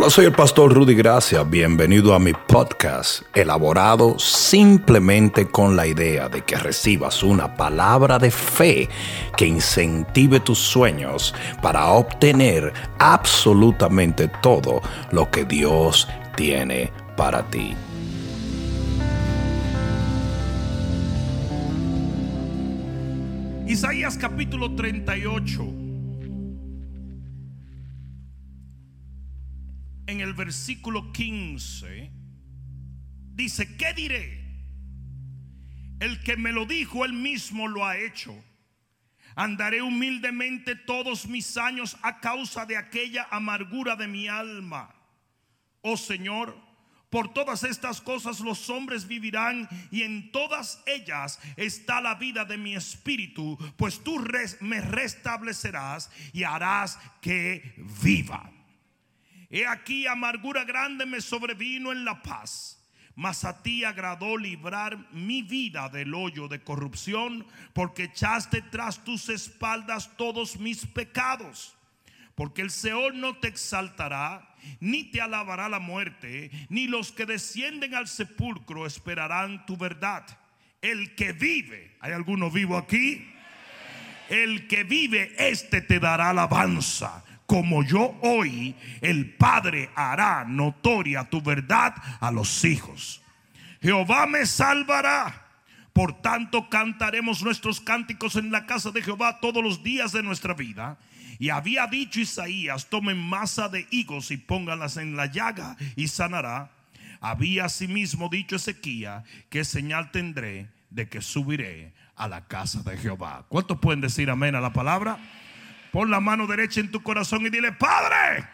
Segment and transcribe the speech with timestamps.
[0.00, 1.42] Hola, soy el pastor Rudy Gracia.
[1.42, 8.30] Bienvenido a mi podcast, elaborado simplemente con la idea de que recibas una palabra de
[8.30, 8.88] fe
[9.36, 14.80] que incentive tus sueños para obtener absolutamente todo
[15.12, 17.76] lo que Dios tiene para ti.
[23.66, 25.79] Isaías capítulo 38.
[30.10, 32.10] En el versículo 15
[33.32, 34.44] dice, ¿qué diré?
[36.00, 38.34] El que me lo dijo, él mismo lo ha hecho.
[39.36, 44.92] Andaré humildemente todos mis años a causa de aquella amargura de mi alma.
[45.80, 46.60] Oh Señor,
[47.08, 52.58] por todas estas cosas los hombres vivirán y en todas ellas está la vida de
[52.58, 54.20] mi espíritu, pues tú
[54.58, 58.50] me restablecerás y harás que viva.
[59.50, 62.76] He aquí amargura grande me sobrevino en la paz.
[63.16, 69.28] Mas a ti agradó librar mi vida del hoyo de corrupción, porque echaste tras tus
[69.28, 71.76] espaldas todos mis pecados.
[72.36, 77.94] Porque el Seol no te exaltará, ni te alabará la muerte, ni los que descienden
[77.94, 80.24] al sepulcro esperarán tu verdad.
[80.80, 83.28] El que vive, ¿hay alguno vivo aquí?
[84.30, 87.24] El que vive, este te dará alabanza.
[87.50, 93.22] Como yo hoy, el Padre hará notoria tu verdad a los hijos.
[93.82, 95.48] Jehová me salvará.
[95.92, 100.54] Por tanto, cantaremos nuestros cánticos en la casa de Jehová todos los días de nuestra
[100.54, 100.96] vida.
[101.40, 106.70] Y había dicho Isaías, tomen masa de higos y pónganlas en la llaga y sanará.
[107.20, 113.44] Había asimismo dicho Ezequiel, que señal tendré de que subiré a la casa de Jehová.
[113.48, 115.18] ¿Cuántos pueden decir amén a la palabra?
[115.92, 118.48] Pon la mano derecha en tu corazón y dile, Padre,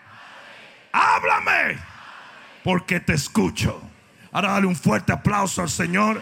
[0.93, 1.79] háblame,
[2.65, 3.83] porque te escucho.
[4.33, 6.21] Ahora dale un fuerte aplauso al Señor.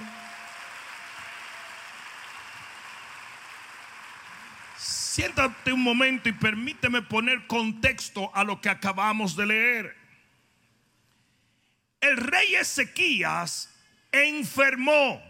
[4.76, 9.96] Siéntate un momento y permíteme poner contexto a lo que acabamos de leer.
[12.00, 13.72] El rey Ezequías
[14.10, 15.22] enfermó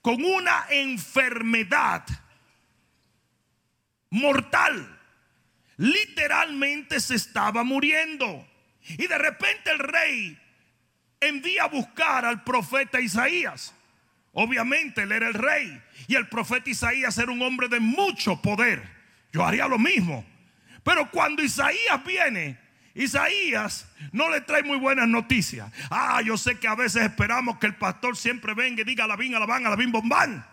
[0.00, 2.04] con una enfermedad
[4.10, 4.98] mortal.
[5.76, 8.46] Literalmente se estaba muriendo.
[8.88, 10.38] Y de repente el rey
[11.20, 13.74] envía a buscar al profeta Isaías.
[14.32, 18.82] Obviamente él era el rey y el profeta Isaías era un hombre de mucho poder.
[19.32, 20.24] Yo haría lo mismo.
[20.82, 22.58] Pero cuando Isaías viene,
[22.94, 25.70] Isaías no le trae muy buenas noticias.
[25.90, 29.16] Ah, yo sé que a veces esperamos que el pastor siempre venga y diga la
[29.16, 30.44] la van, a la bin bombán.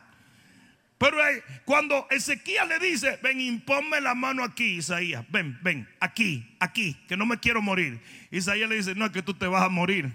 [0.98, 1.18] Pero
[1.66, 7.16] cuando Ezequiel le dice, ven, imponme la mano aquí, Isaías, ven, ven, aquí, aquí, que
[7.16, 8.02] no me quiero morir.
[8.32, 10.12] Isaías le dice, no, es que tú te vas a morir.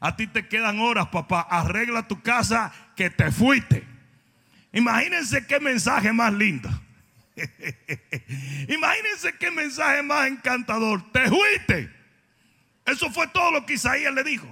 [0.00, 1.40] A ti te quedan horas, papá.
[1.48, 3.86] Arregla tu casa que te fuiste.
[4.72, 6.68] Imagínense qué mensaje más lindo.
[8.68, 11.10] Imagínense qué mensaje más encantador.
[11.12, 11.90] Te fuiste.
[12.84, 14.46] Eso fue todo lo que Isaías le dijo.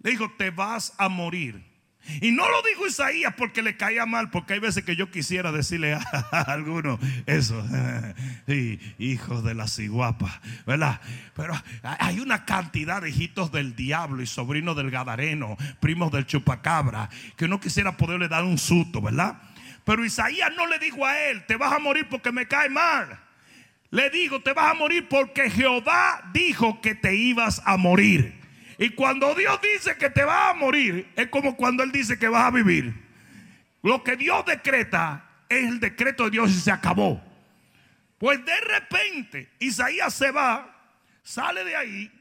[0.00, 1.73] Le dijo, te vas a morir.
[2.20, 5.52] Y no lo dijo Isaías porque le caía mal, porque hay veces que yo quisiera
[5.52, 6.00] decirle a,
[6.46, 7.64] alguno eso,
[8.98, 11.00] hijo de la ciguapa, ¿verdad?
[11.34, 17.08] Pero hay una cantidad de hijitos del diablo y sobrinos del gadareno, primos del chupacabra,
[17.36, 19.40] que uno quisiera poderle dar un susto, ¿verdad?
[19.84, 23.18] Pero Isaías no le dijo a él, te vas a morir porque me cae mal.
[23.90, 28.43] Le digo, te vas a morir porque Jehová dijo que te ibas a morir.
[28.78, 32.28] Y cuando Dios dice que te vas a morir, es como cuando Él dice que
[32.28, 32.94] vas a vivir.
[33.82, 37.22] Lo que Dios decreta es el decreto de Dios y se acabó.
[38.18, 42.12] Pues de repente Isaías se va, sale de ahí,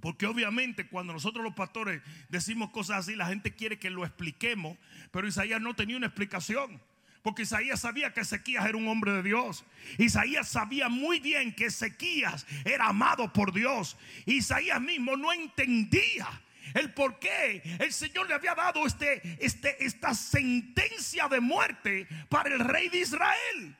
[0.00, 4.78] porque obviamente cuando nosotros los pastores decimos cosas así, la gente quiere que lo expliquemos,
[5.10, 6.80] pero Isaías no tenía una explicación.
[7.24, 9.64] Porque Isaías sabía que Ezequías era un hombre de Dios.
[9.96, 13.96] Isaías sabía muy bien que Ezequías era amado por Dios.
[14.26, 16.28] Isaías mismo no entendía
[16.74, 22.50] el por qué el Señor le había dado este, este, esta sentencia de muerte para
[22.50, 23.74] el rey de Israel.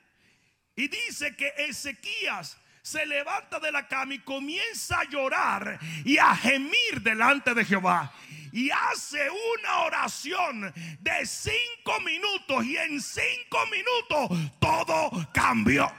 [0.74, 6.34] Y dice que Ezequías se levanta de la cama y comienza a llorar y a
[6.34, 8.10] gemir delante de Jehová
[8.54, 15.92] y hace una oración de cinco minutos y en cinco minutos todo cambió.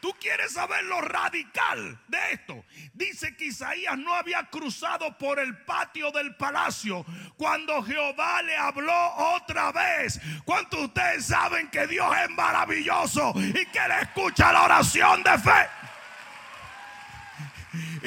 [0.00, 2.64] Tú quieres saber lo radical de esto.
[2.94, 7.04] Dice que Isaías no había cruzado por el patio del palacio
[7.36, 10.18] cuando Jehová le habló otra vez.
[10.46, 15.38] ¿Cuántos de ustedes saben que Dios es maravilloso y que le escucha la oración de
[15.38, 15.85] fe?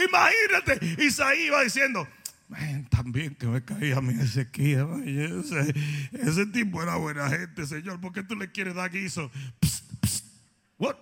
[0.07, 2.07] Imagínate, Isaías iba diciendo,
[2.89, 5.03] también que me caía mi Ezequiel.
[5.05, 5.73] Ese,
[6.13, 8.01] ese, tipo era buena gente, Señor.
[8.01, 9.31] ¿Por qué tú le quieres dar guiso?
[10.77, 10.95] What?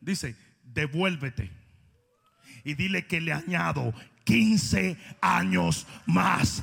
[0.00, 0.34] Dice,
[0.72, 1.50] devuélvete.
[2.64, 3.92] Y dile que le añado
[4.24, 6.62] 15 años más.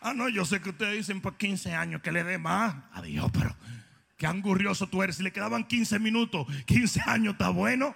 [0.00, 2.74] Ah, no, yo sé que ustedes dicen por 15 años que le dé más.
[2.92, 3.56] Adiós, pero
[4.18, 5.16] qué angurrioso tú eres.
[5.16, 7.94] Si le quedaban 15 minutos, 15 años está bueno.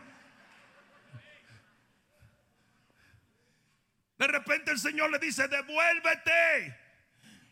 [4.18, 6.81] De repente el Señor le dice, devuélvete.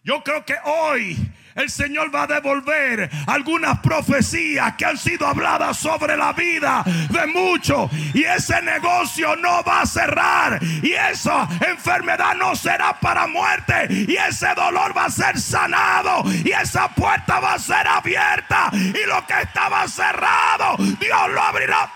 [0.03, 5.77] Yo creo que hoy el Señor va a devolver algunas profecías que han sido habladas
[5.77, 7.91] sobre la vida de muchos.
[8.15, 10.59] Y ese negocio no va a cerrar.
[10.83, 13.89] Y esa enfermedad no será para muerte.
[13.91, 16.23] Y ese dolor va a ser sanado.
[16.45, 18.71] Y esa puerta va a ser abierta.
[18.73, 21.91] Y lo que estaba cerrado, Dios lo abrirá.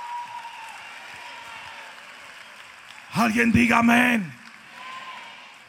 [3.15, 4.34] Alguien diga amén.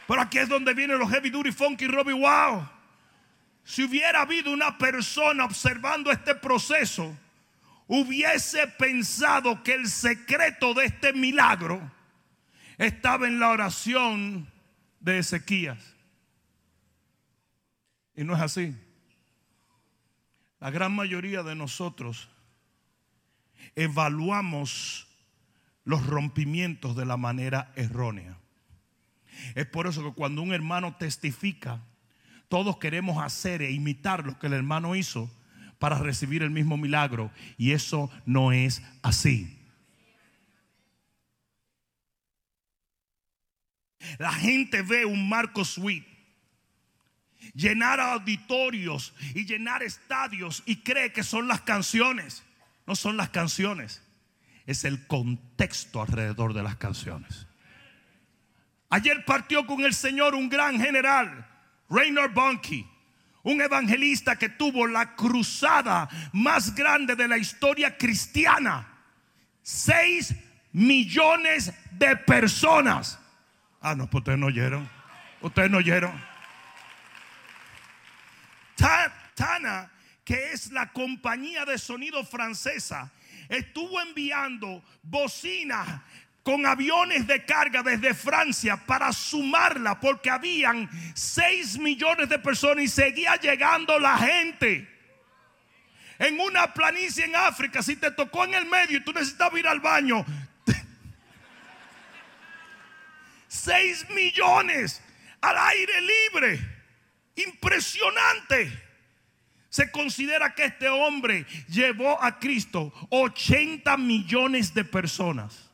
[0.06, 2.68] Pero aquí es donde vienen los heavy duty funky Robbie Wow.
[3.64, 7.16] Si hubiera habido una persona observando este proceso,
[7.88, 11.90] hubiese pensado que el secreto de este milagro
[12.78, 14.48] estaba en la oración
[15.00, 15.96] de Ezequías.
[18.14, 18.76] Y no es así.
[20.60, 22.28] La gran mayoría de nosotros
[23.74, 25.06] evaluamos
[25.84, 28.38] los rompimientos de la manera errónea.
[29.54, 31.82] Es por eso que cuando un hermano testifica,
[32.48, 35.30] todos queremos hacer e imitar lo que el hermano hizo
[35.78, 37.30] para recibir el mismo milagro.
[37.56, 39.58] Y eso no es así.
[44.18, 46.16] La gente ve un Marco Sweet
[47.54, 52.44] llenar auditorios y llenar estadios y cree que son las canciones.
[52.86, 54.02] No son las canciones,
[54.66, 57.45] es el contexto alrededor de las canciones.
[58.88, 61.46] Ayer partió con el Señor un gran general,
[61.90, 62.86] Rainer Bonke,
[63.42, 68.86] un evangelista que tuvo la cruzada más grande de la historia cristiana.
[69.62, 70.34] Seis
[70.72, 73.18] millones de personas.
[73.80, 74.88] Ah, no, pues ustedes no oyeron.
[75.40, 76.12] Ustedes no oyeron.
[79.34, 79.90] Tana,
[80.24, 83.10] que es la compañía de sonido francesa,
[83.48, 86.00] estuvo enviando bocinas
[86.46, 92.88] con aviones de carga desde Francia para sumarla porque habían 6 millones de personas y
[92.88, 94.88] seguía llegando la gente.
[96.20, 99.66] En una planicie en África, si te tocó en el medio y tú necesitabas ir
[99.66, 100.24] al baño,
[103.48, 105.02] 6 millones
[105.40, 106.60] al aire libre.
[107.34, 108.84] Impresionante.
[109.68, 115.65] Se considera que este hombre llevó a Cristo 80 millones de personas.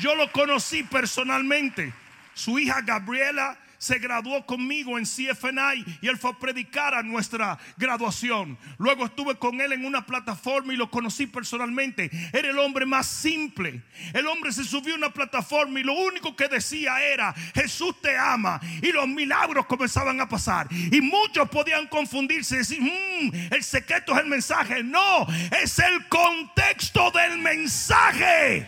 [0.00, 1.92] Yo lo conocí personalmente.
[2.34, 7.58] Su hija Gabriela se graduó conmigo en CFNI y él fue a predicar a nuestra
[7.76, 8.56] graduación.
[8.78, 12.10] Luego estuve con él en una plataforma y lo conocí personalmente.
[12.32, 13.82] Era el hombre más simple.
[14.14, 18.16] El hombre se subió a una plataforma y lo único que decía era, Jesús te
[18.16, 18.58] ama.
[18.80, 20.66] Y los milagros comenzaban a pasar.
[20.70, 24.82] Y muchos podían confundirse y decir, mm, el secreto es el mensaje.
[24.82, 25.26] No,
[25.62, 28.66] es el contexto del mensaje.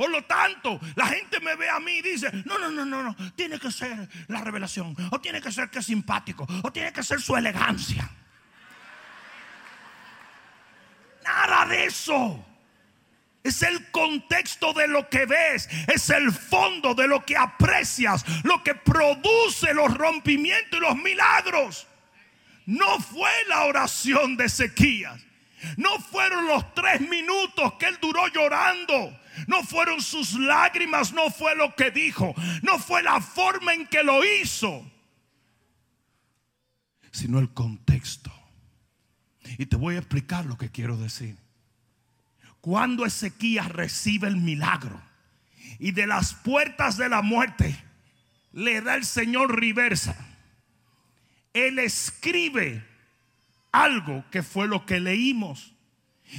[0.00, 3.02] Por lo tanto, la gente me ve a mí y dice, no, no, no, no,
[3.02, 6.90] no, tiene que ser la revelación, o tiene que ser que es simpático, o tiene
[6.90, 8.08] que ser su elegancia.
[11.22, 12.42] Nada de eso.
[13.44, 18.64] Es el contexto de lo que ves, es el fondo de lo que aprecias, lo
[18.64, 21.86] que produce los rompimientos y los milagros.
[22.64, 25.20] No fue la oración de Ezequías,
[25.76, 29.18] no fueron los tres minutos que él duró llorando.
[29.46, 34.02] No fueron sus lágrimas, no fue lo que dijo, no fue la forma en que
[34.02, 34.90] lo hizo,
[37.10, 38.32] sino el contexto.
[39.58, 41.36] Y te voy a explicar lo que quiero decir.
[42.60, 45.00] Cuando Ezequías recibe el milagro
[45.78, 47.82] y de las puertas de la muerte
[48.52, 50.16] le da el Señor reversa,
[51.54, 52.84] él escribe
[53.72, 55.74] algo que fue lo que leímos.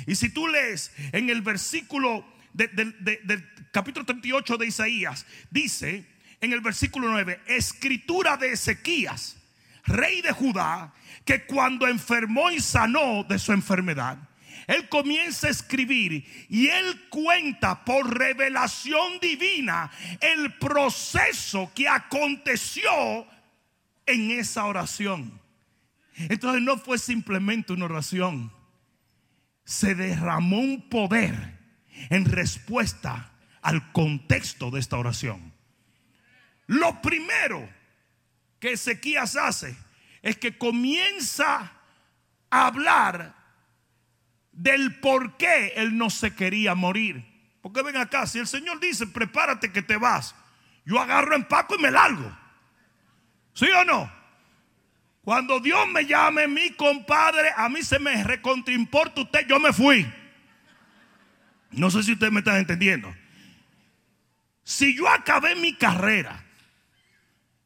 [0.08, 6.06] Y si tú lees en el versículo del capítulo 38 de Isaías, dice
[6.40, 9.38] en el versículo 9, escritura de Ezequías,
[9.86, 10.94] rey de Judá,
[11.26, 14.18] que cuando enfermó y sanó de su enfermedad,
[14.68, 23.28] él comienza a escribir y él cuenta por revelación divina el proceso que aconteció
[24.06, 25.41] en esa oración.
[26.16, 28.52] Entonces no fue simplemente una oración,
[29.64, 31.60] se derramó un poder
[32.10, 35.54] en respuesta al contexto de esta oración.
[36.68, 37.70] Lo primero
[38.60, 39.76] que Ezequías hace
[40.22, 41.72] es que comienza
[42.50, 43.36] a hablar
[44.52, 47.26] del por qué él no se quería morir.
[47.62, 50.36] Porque ven acá, si el Señor dice, prepárate que te vas,
[50.86, 52.38] yo agarro en Paco y me largo.
[53.54, 54.21] ¿Sí o no?
[55.24, 60.12] Cuando Dios me llame, mi compadre, a mí se me recontraimporta usted, yo me fui.
[61.72, 63.14] No sé si ustedes me están entendiendo.
[64.64, 66.44] Si yo acabé mi carrera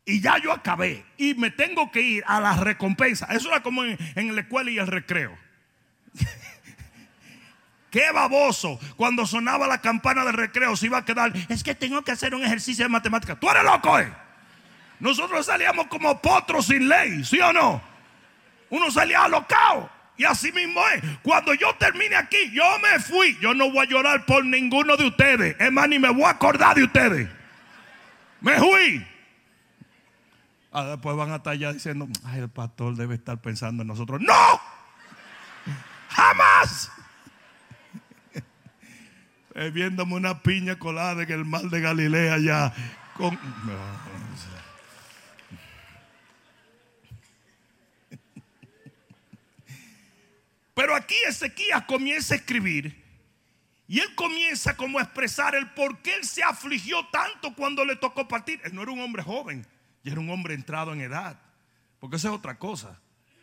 [0.03, 3.85] y ya yo acabé y me tengo que ir a la recompensa, eso era como
[3.85, 5.37] en, en la escuela y el recreo.
[7.89, 8.77] Qué baboso.
[8.97, 11.31] Cuando sonaba la campana de recreo se iba a quedar.
[11.47, 13.39] Es que tengo que hacer un ejercicio de matemática.
[13.39, 14.24] Tú eres loco, eh.
[14.99, 17.81] Nosotros salíamos como potros sin ley, ¿sí o no?
[18.69, 19.89] Uno salía alocado.
[20.17, 21.03] Y así mismo es.
[21.21, 23.37] Cuando yo termine aquí, yo me fui.
[23.41, 25.55] Yo no voy a llorar por ninguno de ustedes.
[25.59, 27.29] Es más, ni me voy a acordar de ustedes.
[28.39, 29.05] Me fui.
[30.71, 34.21] Ah, después van a estar ya diciendo, ay, el pastor debe estar pensando en nosotros.
[34.21, 34.61] No.
[36.09, 36.91] Jamás.
[39.57, 42.73] Eh, viéndome una piña colada en el mar de Galilea ya.
[43.13, 43.39] Con...
[50.75, 53.03] Pero aquí Ezequías comienza a escribir
[53.87, 57.95] y él comienza como a expresar el por qué él se afligió tanto cuando le
[57.95, 58.59] tocó partir.
[58.63, 59.65] Él no era un hombre joven,
[60.03, 61.39] ya era un hombre entrado en edad.
[61.99, 62.99] Porque esa es otra cosa.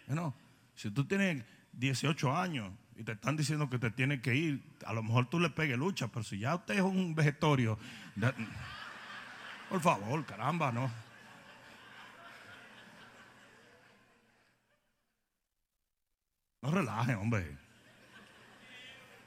[0.08, 0.34] ¿no?
[0.74, 4.92] Si tú tienes 18 años y te están diciendo que te tienes que ir, a
[4.92, 7.78] lo mejor tú le pegues lucha, pero si ya usted es un vegetorio,
[9.70, 10.90] por favor, caramba, no.
[16.62, 17.45] No relaje, hombre.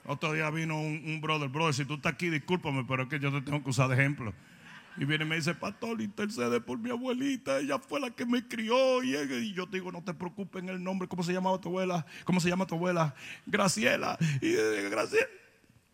[0.05, 3.31] Otro día vino un, brother, brother, si tú estás aquí, discúlpame, pero es que yo
[3.31, 4.33] te tengo que usar de ejemplo.
[4.97, 8.47] Y viene y me dice, pastor, intercede por mi abuelita, ella fue la que me
[8.47, 9.03] crió.
[9.03, 12.05] Y, yo te digo, no te preocupes en el nombre, ¿cómo se llama tu abuela?
[12.23, 13.13] ¿Cómo se llama tu abuela?
[13.45, 14.17] Graciela.
[14.41, 14.53] Y
[14.89, 15.27] Graciela.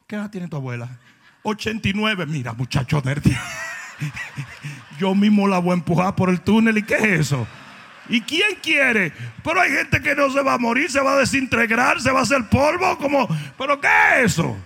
[0.05, 0.99] ¿Qué edad tiene tu abuela?
[1.41, 2.27] 89.
[2.27, 3.23] Mira, muchacho nerd.
[4.99, 6.77] yo mismo la voy a empujar por el túnel.
[6.77, 7.47] ¿Y qué es eso?
[8.09, 9.13] ¿Y quién quiere?
[9.43, 12.19] Pero hay gente que no se va a morir, se va a desintegrar, se va
[12.19, 12.97] a hacer polvo.
[12.97, 13.27] Como,
[13.57, 14.57] ¿Pero qué es eso?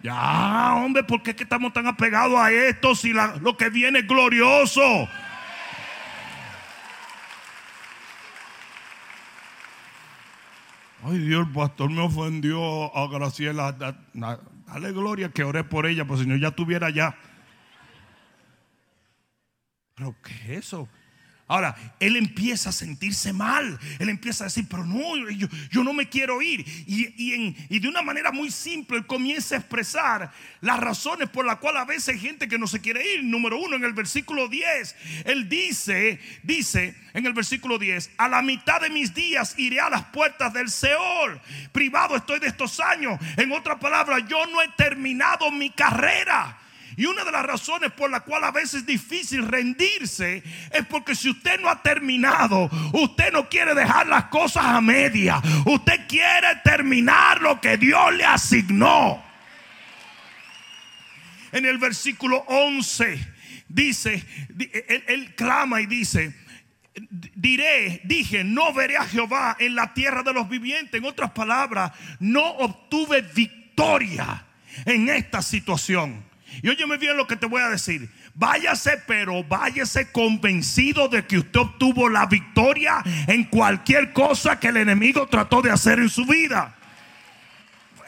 [0.00, 5.08] Ya, hombre, ¿por qué estamos tan apegados a esto si lo que viene es glorioso?
[11.02, 13.72] Ay, Dios, el pastor me ofendió a Graciela.
[13.72, 17.16] Dale gloria que oré por ella, pues si no ya estuviera ya.
[19.94, 20.88] ¿Pero qué es eso?
[21.48, 23.78] Ahora, él empieza a sentirse mal.
[23.98, 26.62] Él empieza a decir, pero no, yo, no me quiero ir.
[26.86, 31.80] Y, de una manera muy simple, él comienza a expresar las razones por las cuales
[31.80, 33.24] a veces hay gente que no se quiere ir.
[33.24, 38.42] Número uno, en el versículo 10, él dice, dice en el versículo 10, a la
[38.42, 41.40] mitad de mis días iré a las puertas del Seol.
[41.72, 43.18] Privado estoy de estos años.
[43.38, 46.58] En otras palabras, yo no he terminado mi carrera.
[46.98, 51.14] Y una de las razones por la cual a veces es difícil rendirse es porque
[51.14, 55.40] si usted no ha terminado, usted no quiere dejar las cosas a media.
[55.64, 59.24] Usted quiere terminar lo que Dios le asignó.
[61.52, 63.16] En el versículo 11
[63.68, 64.26] dice,
[65.06, 66.34] él, clama y dice,
[67.36, 71.00] diré, dije, no veré a Jehová en la tierra de los vivientes.
[71.00, 74.44] En otras palabras, no obtuve victoria
[74.84, 76.27] en esta situación.
[76.62, 78.10] Y óyeme bien lo que te voy a decir.
[78.34, 84.78] Váyase, pero váyase convencido de que usted obtuvo la victoria en cualquier cosa que el
[84.78, 86.74] enemigo trató de hacer en su vida.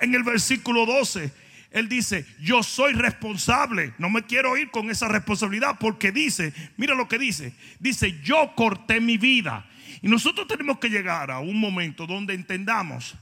[0.00, 1.32] En el versículo 12,
[1.70, 3.94] él dice, yo soy responsable.
[3.98, 7.52] No me quiero ir con esa responsabilidad porque dice, mira lo que dice.
[7.78, 9.66] Dice, yo corté mi vida.
[10.02, 13.14] Y nosotros tenemos que llegar a un momento donde entendamos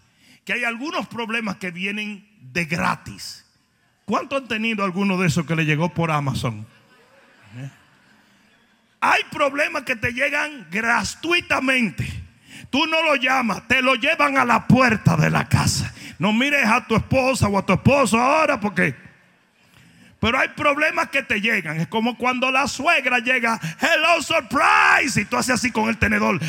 [0.44, 3.44] que hay algunos problemas que vienen de gratis
[4.08, 6.66] ¿Cuánto han tenido alguno de esos que le llegó por Amazon?
[7.58, 7.68] ¿Eh?
[9.02, 12.10] Hay problemas que te llegan gratuitamente.
[12.70, 15.92] Tú no lo llamas, te lo llevan a la puerta de la casa.
[16.18, 18.96] No mires a tu esposa o a tu esposo ahora porque
[20.18, 21.78] Pero hay problemas que te llegan.
[21.78, 26.40] Es como cuando la suegra llega, hello surprise, y tú haces así con el tenedor.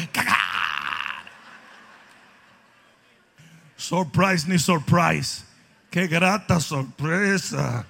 [3.75, 5.48] Surprise ni surprise.
[5.89, 7.85] Qué grata sorpresa.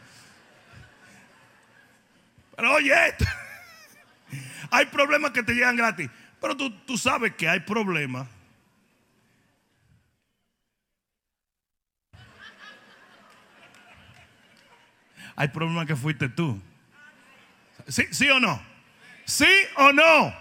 [2.56, 2.94] Pero oye,
[4.72, 6.10] hay problemas que te llegan gratis.
[6.39, 8.27] Pero tú, tú sabes que hay problemas.
[15.36, 16.62] Hay problemas que fuiste tú.
[17.88, 18.62] ¿Sí, ¿Sí o no?
[19.25, 20.34] ¿Sí o no?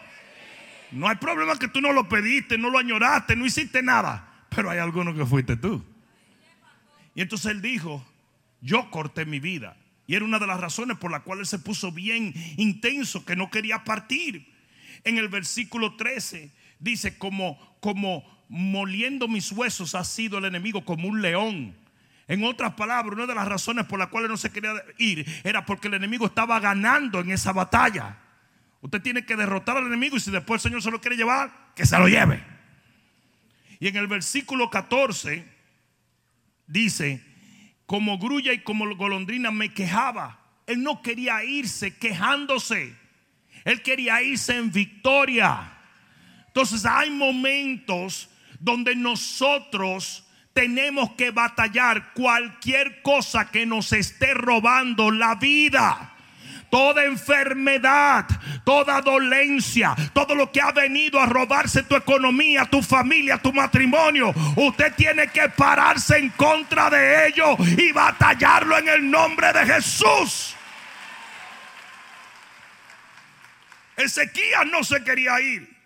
[0.91, 4.27] No hay problema que tú no lo pediste, no lo añoraste, no hiciste nada.
[4.49, 5.85] Pero hay algunos que fuiste tú.
[7.19, 8.07] Y entonces él dijo,
[8.61, 9.77] yo corté mi vida.
[10.07, 13.35] Y era una de las razones por las cuales él se puso bien intenso, que
[13.35, 14.47] no quería partir.
[15.03, 21.09] En el versículo 13 dice, como, como moliendo mis huesos ha sido el enemigo como
[21.09, 21.75] un león.
[22.29, 25.67] En otras palabras, una de las razones por las cuales no se quería ir era
[25.67, 28.17] porque el enemigo estaba ganando en esa batalla.
[28.81, 31.73] Usted tiene que derrotar al enemigo y si después el Señor se lo quiere llevar,
[31.75, 32.45] que se lo lleve.
[33.81, 35.58] Y en el versículo 14
[36.69, 37.25] dice,
[37.87, 40.39] como grulla y como golondrina me quejaba.
[40.67, 42.95] Él no quería irse quejándose.
[43.65, 45.73] Él quería irse en victoria.
[46.47, 48.29] Entonces hay momentos
[48.61, 56.15] donde nosotros tenemos que batallar cualquier cosa que nos esté robando la vida
[56.71, 58.27] toda enfermedad,
[58.65, 64.33] toda dolencia, todo lo que ha venido a robarse tu economía, tu familia, tu matrimonio,
[64.57, 70.55] usted tiene que pararse en contra de ello y batallarlo en el nombre de Jesús.
[73.97, 75.77] Ezequías no se quería ir.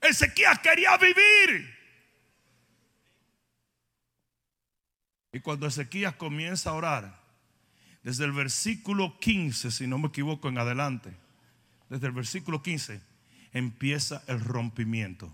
[0.00, 1.78] Ezequías quería vivir.
[5.32, 7.19] Y cuando Ezequías comienza a orar,
[8.02, 11.14] desde el versículo 15, si no me equivoco en adelante,
[11.88, 13.00] desde el versículo 15,
[13.52, 15.32] empieza el rompimiento.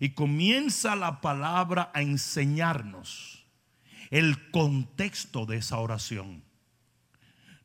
[0.00, 3.44] Y comienza la palabra a enseñarnos
[4.10, 6.42] el contexto de esa oración.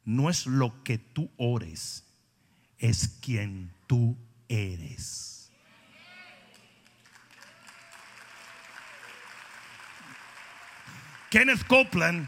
[0.03, 2.05] No es lo que tú ores,
[2.77, 5.51] es quien tú eres.
[11.29, 12.27] Kenneth Copeland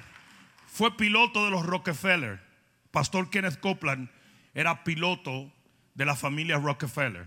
[0.75, 2.41] fue piloto de los Rockefeller.
[2.91, 4.09] Pastor Kenneth Copeland
[4.53, 5.49] era piloto
[5.93, 7.25] de la familia Rockefeller.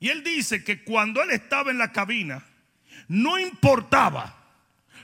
[0.00, 2.46] Y él dice que cuando él estaba en la cabina,
[3.08, 4.34] no importaba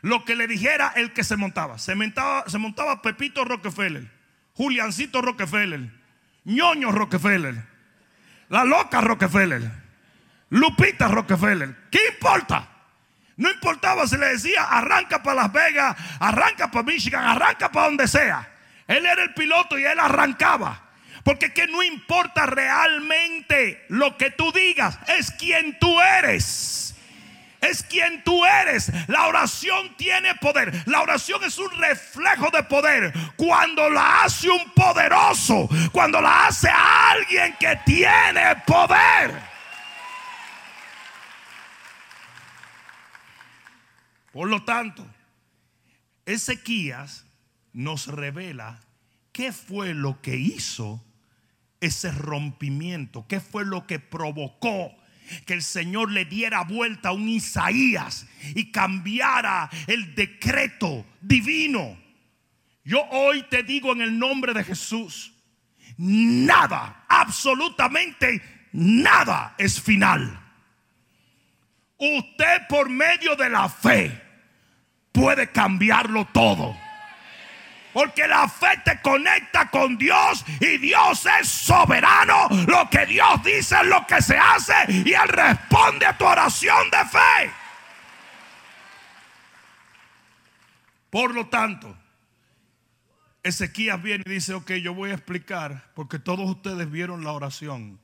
[0.01, 1.79] lo que le dijera el que se montaba.
[1.79, 4.11] Se montaba, se montaba Pepito Rockefeller,
[4.55, 5.91] Juliancito Rockefeller,
[6.45, 7.67] ñoño Rockefeller,
[8.49, 9.71] la loca Rockefeller,
[10.49, 11.77] Lupita Rockefeller.
[11.91, 12.78] ¿Qué importa?
[13.39, 18.09] No importaba si le decía, arranca para Las Vegas, arranca para Michigan, arranca para donde
[18.09, 18.47] sea.
[18.89, 20.83] Él era el piloto y él arrancaba.
[21.23, 26.97] Porque que no importa realmente lo que tú digas, es quien tú eres.
[27.61, 28.91] Es quien tú eres.
[29.09, 30.73] La oración tiene poder.
[30.87, 33.13] La oración es un reflejo de poder.
[33.37, 39.48] Cuando la hace un poderoso, cuando la hace alguien que tiene poder.
[44.33, 45.07] Por lo tanto,
[46.27, 47.25] Ezequías
[47.73, 48.81] nos revela
[49.33, 51.05] qué fue lo que hizo
[51.81, 54.95] ese rompimiento, qué fue lo que provocó
[55.47, 61.99] que el Señor le diera vuelta a un Isaías y cambiara el decreto divino.
[62.85, 65.33] Yo hoy te digo en el nombre de Jesús,
[65.99, 70.48] nada, absolutamente nada es final.
[71.99, 74.23] Usted por medio de la fe
[75.13, 76.77] puede cambiarlo todo.
[77.93, 82.49] Porque la fe te conecta con Dios y Dios es soberano.
[82.69, 86.91] Lo que Dios dice es lo que se hace y Él responde a tu oración
[86.91, 87.51] de fe.
[91.11, 91.97] Por lo tanto,
[93.43, 97.99] Ezequías viene y dice, ok, yo voy a explicar, porque todos ustedes vieron la oración.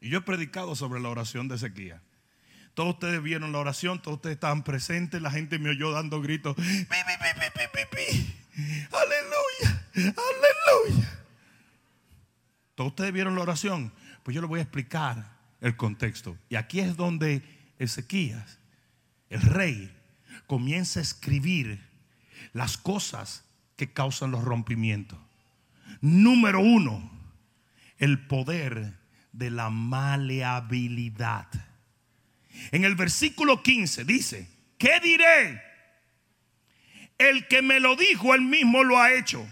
[0.00, 2.00] Y yo he predicado sobre la oración de Ezequías.
[2.80, 6.56] Todos ustedes vieron la oración, todos ustedes estaban presentes, la gente me oyó dando gritos.
[8.90, 11.18] aleluya, aleluya.
[12.74, 13.92] Todos ustedes vieron la oración.
[14.22, 16.38] Pues yo les voy a explicar el contexto.
[16.48, 17.42] Y aquí es donde
[17.78, 18.58] Ezequías,
[19.28, 19.94] el rey,
[20.46, 21.86] comienza a escribir
[22.54, 23.44] las cosas
[23.76, 25.18] que causan los rompimientos.
[26.00, 27.10] Número uno,
[27.98, 28.94] el poder
[29.32, 31.46] de la maleabilidad.
[32.72, 35.62] En el versículo 15 dice, ¿qué diré?
[37.18, 39.46] El que me lo dijo, él mismo lo ha hecho.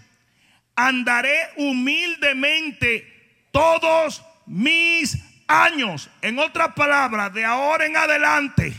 [0.75, 3.05] andaré humildemente
[3.51, 5.17] todos mis
[5.47, 6.09] años.
[6.21, 8.73] En otras palabras, de ahora en adelante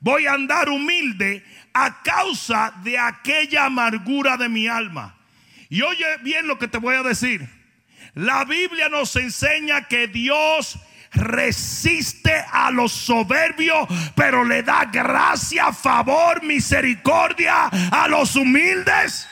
[0.00, 5.16] voy a andar humilde a causa de aquella amargura de mi alma.
[5.68, 7.48] Y oye bien lo que te voy a decir.
[8.14, 10.78] La Biblia nos enseña que Dios
[11.14, 19.28] resiste a los soberbios, pero le da gracia, favor, misericordia a los humildes.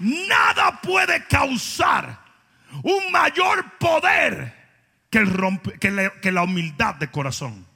[0.00, 2.20] Nada puede causar
[2.82, 4.54] un mayor poder
[5.10, 7.66] que, que la humildad de corazón.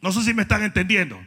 [0.00, 1.20] No sé si me están entendiendo.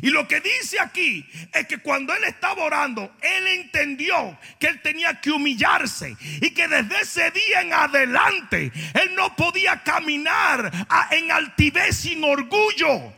[0.00, 4.80] Y lo que dice aquí es que cuando él estaba orando, él entendió que él
[4.80, 10.70] tenía que humillarse y que desde ese día en adelante él no podía caminar
[11.10, 13.12] en altivez sin orgullo.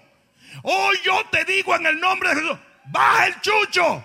[0.62, 4.05] Hoy yo te digo en el nombre de Jesús, baja el chucho.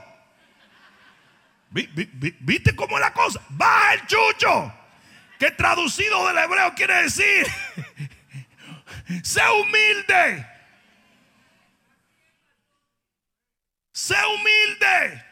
[1.71, 3.41] ¿Viste cómo es la cosa?
[3.49, 4.73] Baja el chucho.
[5.39, 7.47] Que traducido del hebreo quiere decir,
[9.23, 10.45] sé humilde.
[13.99, 15.25] Sé humilde.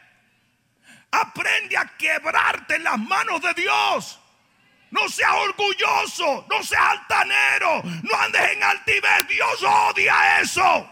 [1.09, 4.19] Aprende a quebrarte en las manos de Dios.
[4.91, 9.25] No seas orgulloso, no seas altanero, no andes en altivez.
[9.29, 10.91] Dios odia eso.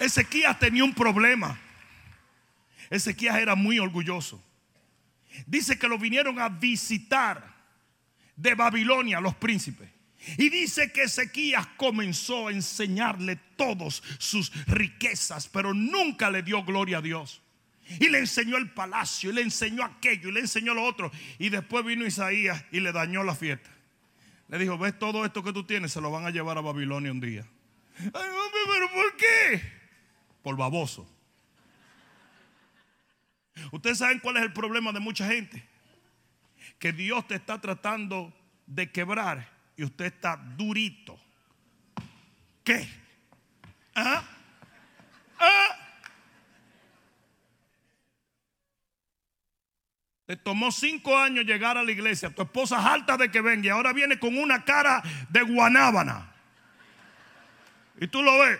[0.00, 1.56] Ezequías tenía un problema.
[2.90, 4.42] Ezequías era muy orgulloso.
[5.46, 7.54] Dice que lo vinieron a visitar
[8.34, 9.91] de Babilonia los príncipes.
[10.36, 16.98] Y dice que Ezequías comenzó a enseñarle todas sus riquezas, pero nunca le dio gloria
[16.98, 17.42] a Dios.
[17.98, 21.10] Y le enseñó el palacio, y le enseñó aquello, y le enseñó lo otro.
[21.38, 23.70] Y después vino Isaías y le dañó la fiesta.
[24.48, 27.10] Le dijo, ves todo esto que tú tienes, se lo van a llevar a Babilonia
[27.10, 27.46] un día.
[27.98, 29.62] Ay, hombre, pero ¿por qué?
[30.42, 31.08] Por baboso.
[33.72, 35.66] Ustedes saben cuál es el problema de mucha gente.
[36.78, 38.32] Que Dios te está tratando
[38.66, 41.18] de quebrar y usted está durito.
[42.64, 42.88] ¿Qué?
[43.94, 44.22] ¿Ah?
[45.38, 45.82] ¿Ah?
[50.26, 52.30] Te tomó cinco años llegar a la iglesia.
[52.30, 56.32] Tu esposa es alta de que venga y ahora viene con una cara de guanábana.
[58.00, 58.58] Y tú lo ves.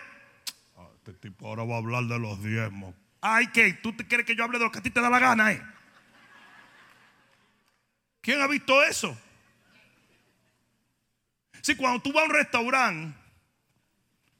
[0.77, 2.93] Ah, este tipo ahora va a hablar de los diezmos.
[3.21, 3.73] Ay, ¿qué?
[3.73, 5.51] ¿Tú te quieres que yo hable de lo que a ti te da la gana,
[5.51, 5.61] eh?
[8.21, 9.17] ¿Quién ha visto eso?
[11.63, 13.17] Si cuando tú vas a un restaurante,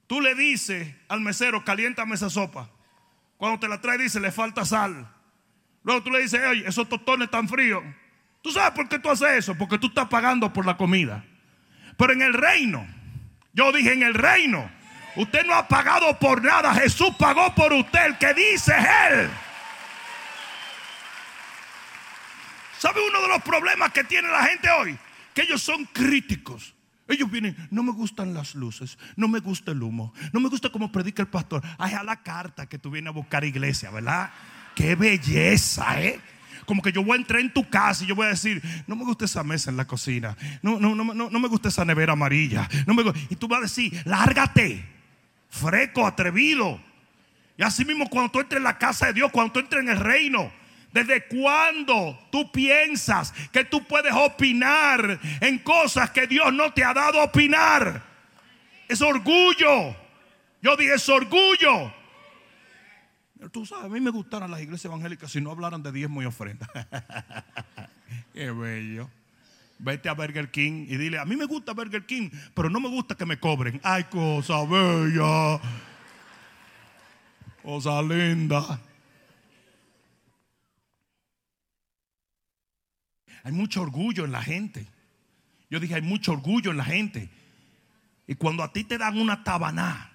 [0.08, 2.70] tú le dices al mesero, caliéntame esa sopa.
[3.38, 5.10] Cuando te la trae, dice, le falta sal.
[5.84, 7.82] Luego tú le dices, oye, esos tostones están fríos.
[8.42, 9.56] ¿Tú sabes por qué tú haces eso?
[9.56, 11.24] Porque tú estás pagando por la comida.
[11.98, 12.86] Pero en el reino,
[13.54, 14.70] yo dije en el reino,
[15.16, 16.74] usted no ha pagado por nada.
[16.74, 18.74] Jesús pagó por usted, el que dice
[19.10, 19.30] Él.
[22.80, 25.00] ¿Sabe uno de los problemas que tiene la gente hoy?
[25.34, 26.76] Que ellos son críticos.
[27.14, 30.70] Ellos vienen, no me gustan las luces, no me gusta el humo, no me gusta
[30.70, 31.62] cómo predica el pastor.
[31.78, 34.32] Ay, a la carta que tú vienes a buscar iglesia, ¿verdad?
[34.76, 36.20] Qué belleza, ¿eh?
[36.66, 38.96] Como que yo voy a entrar en tu casa y yo voy a decir, no
[38.96, 41.86] me gusta esa mesa en la cocina, no, no, no, no, no me gusta esa
[41.86, 42.70] nevera amarilla.
[42.88, 44.86] No me, y tú vas a decir, lárgate,
[45.50, 46.80] freco, atrevido.
[47.58, 49.90] Y así mismo cuando tú entres en la casa de Dios, cuando tú entres en
[49.90, 50.52] el reino,
[50.94, 56.94] ¿Desde cuándo tú piensas que tú puedes opinar en cosas que Dios no te ha
[56.94, 58.04] dado a opinar?
[58.88, 59.96] Es orgullo.
[60.62, 61.92] Yo dije, es orgullo.
[63.52, 66.26] Tú sabes, a mí me gustaran las iglesias evangélicas si no hablaran de diezmo y
[66.26, 66.70] ofrenda.
[68.34, 69.10] Qué bello.
[69.80, 72.88] Vete a Burger King y dile, a mí me gusta Burger King, pero no me
[72.88, 73.82] gusta que me cobren.
[73.84, 75.60] Ay, cosa bella.
[77.64, 78.80] Cosa linda.
[83.44, 84.88] Hay mucho orgullo en la gente.
[85.70, 87.30] Yo dije, hay mucho orgullo en la gente.
[88.28, 90.12] Y cuando a ti te dan una tabaná,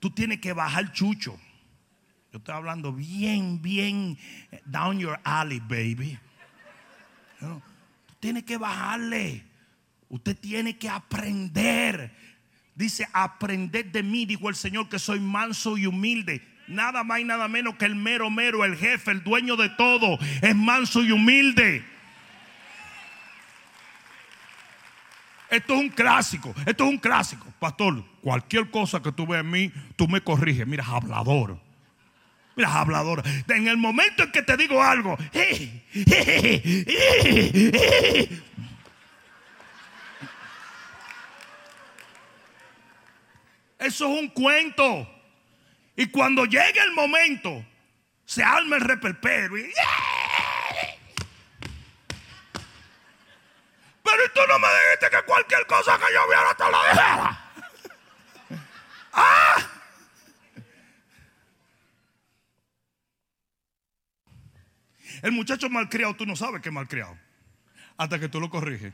[0.00, 1.38] tú tienes que bajar chucho.
[2.32, 4.18] Yo estoy hablando bien, bien
[4.64, 6.18] down your alley, baby.
[7.38, 9.44] tú tienes que bajarle.
[10.08, 12.12] Usted tiene que aprender.
[12.74, 16.42] Dice, aprender de mí, dijo el Señor, que soy manso y humilde.
[16.66, 20.18] Nada más y nada menos que el mero mero, el jefe, el dueño de todo,
[20.42, 21.84] es manso y humilde.
[25.54, 27.46] Esto es un clásico, esto es un clásico.
[27.60, 30.66] Pastor, cualquier cosa que tú veas en mí, tú me corriges.
[30.66, 31.60] Mira, hablador.
[32.56, 33.22] Mira, hablador.
[33.48, 35.52] En el momento en que te digo algo, eso
[43.78, 45.08] es un cuento.
[45.96, 47.64] Y cuando llegue el momento,
[48.24, 49.56] se arma el reperpero.
[49.56, 49.70] Y,
[54.04, 57.40] Pero tú no me dijiste que cualquier cosa que yo viera te la dijera.
[59.14, 59.56] ¡Ah!
[65.22, 67.18] El muchacho malcriado, tú no sabes que es malcriado.
[67.96, 68.92] Hasta que tú lo corriges.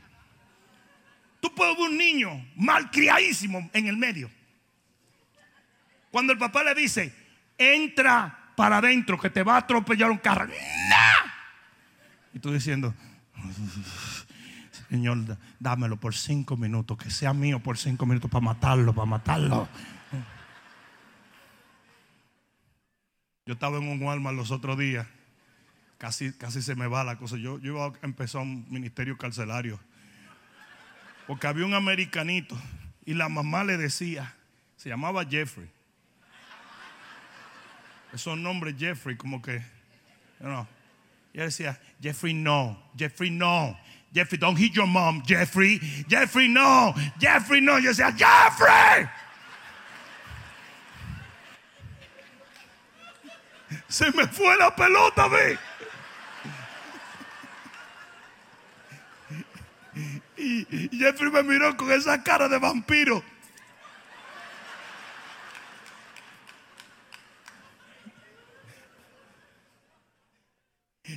[1.41, 4.31] Tú puedes ver un niño malcriadísimo en el medio.
[6.13, 7.13] Cuando el papá le dice,
[7.59, 10.47] entra para adentro que te va a atropellar un carro.
[10.47, 11.33] ¡No!
[12.35, 12.95] Y tú diciendo,
[14.91, 19.69] Señor, dámelo por cinco minutos, que sea mío por cinco minutos para matarlo, para matarlo.
[23.47, 25.07] Yo estaba en un Walmart los otros días,
[25.97, 27.37] casi, casi se me va la cosa.
[27.37, 29.79] Yo, yo iba a empezar un ministerio carcelario,
[31.29, 32.61] porque había un americanito
[33.07, 34.35] y la mamá le decía,
[34.77, 35.71] se llamaba Jeffrey.
[38.13, 39.63] Esos nombres Jeffrey, como que,
[40.41, 40.67] no.
[41.33, 43.79] Y él decía, Jeffrey no, Jeffrey no,
[44.13, 47.79] Jeffrey, don't hit your mom, Jeffrey, Jeffrey no, Jeffrey no.
[47.79, 49.09] Yo decía, Jeffrey.
[53.89, 55.59] Se me fue la pelota, ve.
[60.37, 63.23] Y Jeffrey me miró con esa cara de vampiro.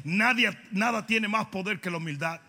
[0.04, 2.42] Nadie, nada tiene más poder que la humildad.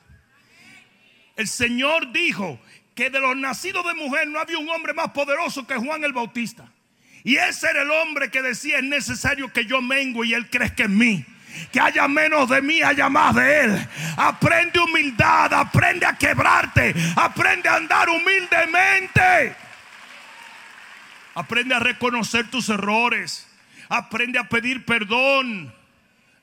[1.37, 2.61] El Señor dijo
[2.95, 6.13] que de los nacidos de mujer no había un hombre más poderoso que Juan el
[6.13, 6.71] Bautista.
[7.25, 10.85] Y ese era el hombre que decía, es necesario que yo mengo y él crezca
[10.85, 11.25] en mí.
[11.73, 13.89] Que haya menos de mí, haya más de él.
[14.17, 19.57] Aprende humildad, aprende a quebrarte, aprende a andar humildemente.
[21.35, 23.49] Aprende a reconocer tus errores.
[23.89, 25.73] Aprende a pedir perdón.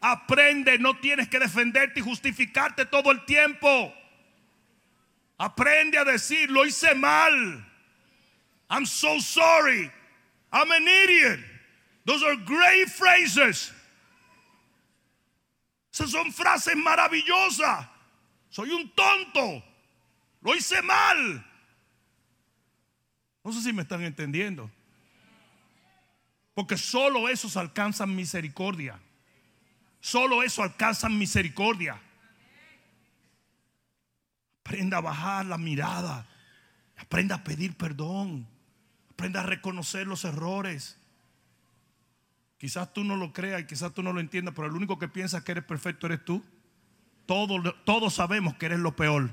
[0.01, 3.93] Aprende, no tienes que defenderte y justificarte todo el tiempo.
[5.41, 7.65] Aprende a decir, lo hice mal.
[8.69, 9.91] I'm so sorry.
[10.53, 11.39] I'm an idiot.
[12.05, 13.71] Those are great phrases.
[15.91, 17.87] Esas son frases maravillosas.
[18.51, 19.63] Soy un tonto.
[20.43, 21.43] Lo hice mal.
[23.43, 24.69] No sé si me están entendiendo.
[26.53, 28.99] Porque solo esos alcanzan misericordia.
[30.01, 31.99] Solo eso alcanzan misericordia.
[34.71, 36.25] Aprenda a bajar la mirada.
[36.97, 38.47] Aprenda a pedir perdón.
[39.11, 40.97] Aprenda a reconocer los errores.
[42.57, 45.09] Quizás tú no lo creas y quizás tú no lo entiendas, pero el único que
[45.09, 46.41] piensa que eres perfecto eres tú.
[47.25, 49.29] Todos, todos sabemos que eres lo peor.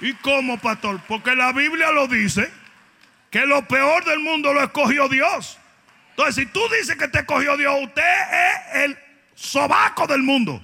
[0.00, 1.00] ¿Y cómo, pastor?
[1.06, 2.50] Porque la Biblia lo dice
[3.30, 5.60] que lo peor del mundo lo escogió Dios.
[6.12, 8.98] Entonces, si tú dices que te escogió Dios, usted es el
[9.34, 10.62] sobaco del mundo.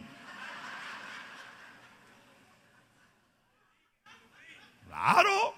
[4.87, 5.55] Claro.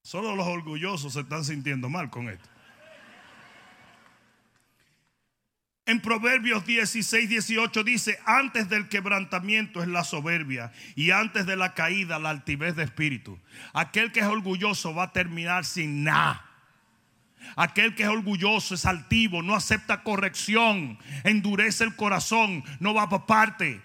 [0.00, 2.48] Solo los orgullosos se están sintiendo mal con esto.
[5.86, 11.74] En Proverbios 16, 18 dice, antes del quebrantamiento es la soberbia y antes de la
[11.74, 13.38] caída la altivez de espíritu.
[13.72, 16.44] Aquel que es orgulloso va a terminar sin nada.
[17.54, 23.26] Aquel que es orgulloso es altivo, no acepta corrección, endurece el corazón, no va para
[23.26, 23.80] parte.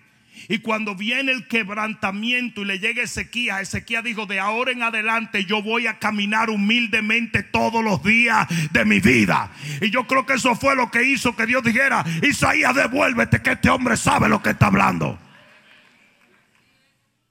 [0.48, 5.46] Y cuando viene el quebrantamiento y le llega Ezequiel, Ezequiel dijo, de ahora en adelante
[5.46, 9.52] yo voy a caminar humildemente todos los días de mi vida.
[9.82, 13.52] Y yo creo que eso fue lo que hizo que Dios dijera, Isaías, devuélvete que
[13.52, 15.20] este hombre sabe lo que está hablando.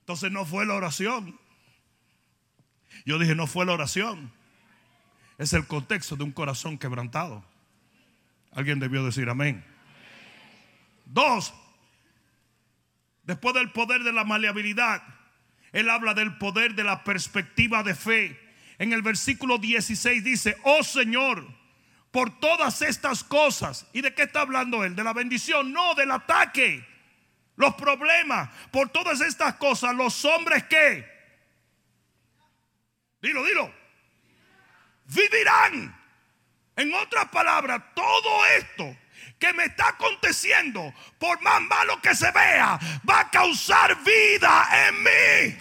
[0.00, 1.38] Entonces no fue la oración.
[3.04, 4.32] Yo dije, no fue la oración.
[5.38, 7.44] Es el contexto de un corazón quebrantado.
[8.52, 9.64] Alguien debió decir amén.
[11.06, 11.54] Dos,
[13.30, 15.04] Después del poder de la maleabilidad,
[15.70, 18.36] él habla del poder de la perspectiva de fe.
[18.76, 21.46] En el versículo 16 dice, oh Señor,
[22.10, 23.86] por todas estas cosas.
[23.92, 24.96] ¿Y de qué está hablando él?
[24.96, 25.72] ¿De la bendición?
[25.72, 26.84] No, del ataque.
[27.54, 28.50] Los problemas.
[28.72, 31.06] Por todas estas cosas, los hombres que...
[33.22, 33.72] Dilo, dilo.
[35.04, 35.96] Vivirán.
[36.74, 38.96] En otras palabras, todo esto
[39.40, 45.02] que me está aconteciendo, por más malo que se vea, va a causar vida en
[45.02, 45.58] mí.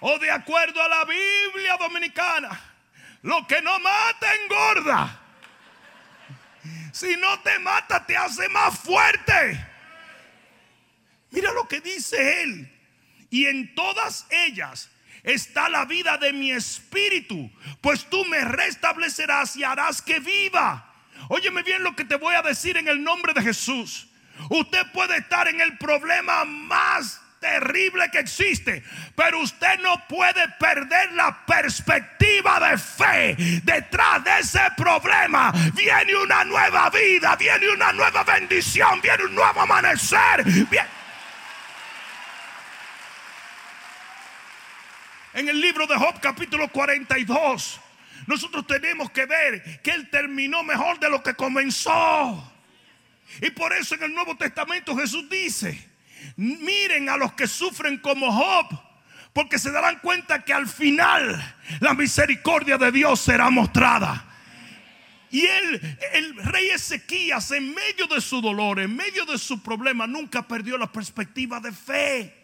[0.00, 2.60] O de acuerdo a la Biblia dominicana,
[3.22, 5.20] lo que no mata engorda.
[6.92, 9.66] Si no te mata, te hace más fuerte.
[11.30, 12.68] Mira lo que dice él.
[13.30, 14.90] Y en todas ellas
[15.22, 20.92] está la vida de mi espíritu, pues tú me restablecerás y harás que viva.
[21.28, 24.08] Óyeme bien lo que te voy a decir en el nombre de Jesús.
[24.50, 28.82] Usted puede estar en el problema más terrible que existe.
[29.14, 33.36] Pero usted no puede perder la perspectiva de fe.
[33.62, 39.60] Detrás de ese problema viene una nueva vida, viene una nueva bendición, viene un nuevo
[39.60, 40.44] amanecer.
[45.34, 47.80] En el libro de Job capítulo 42,
[48.26, 52.52] nosotros tenemos que ver que él terminó mejor de lo que comenzó.
[53.40, 55.88] Y por eso en el Nuevo Testamento Jesús dice,
[56.36, 58.78] miren a los que sufren como Job,
[59.32, 64.28] porque se darán cuenta que al final la misericordia de Dios será mostrada.
[65.30, 70.06] Y él, el rey Ezequías, en medio de su dolor, en medio de su problema,
[70.06, 72.41] nunca perdió la perspectiva de fe.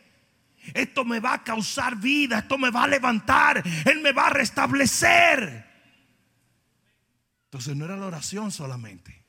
[0.75, 4.31] Esto me va a causar vida, esto me va a levantar, Él me va a
[4.31, 5.67] restablecer.
[7.45, 9.25] Entonces no era la oración solamente.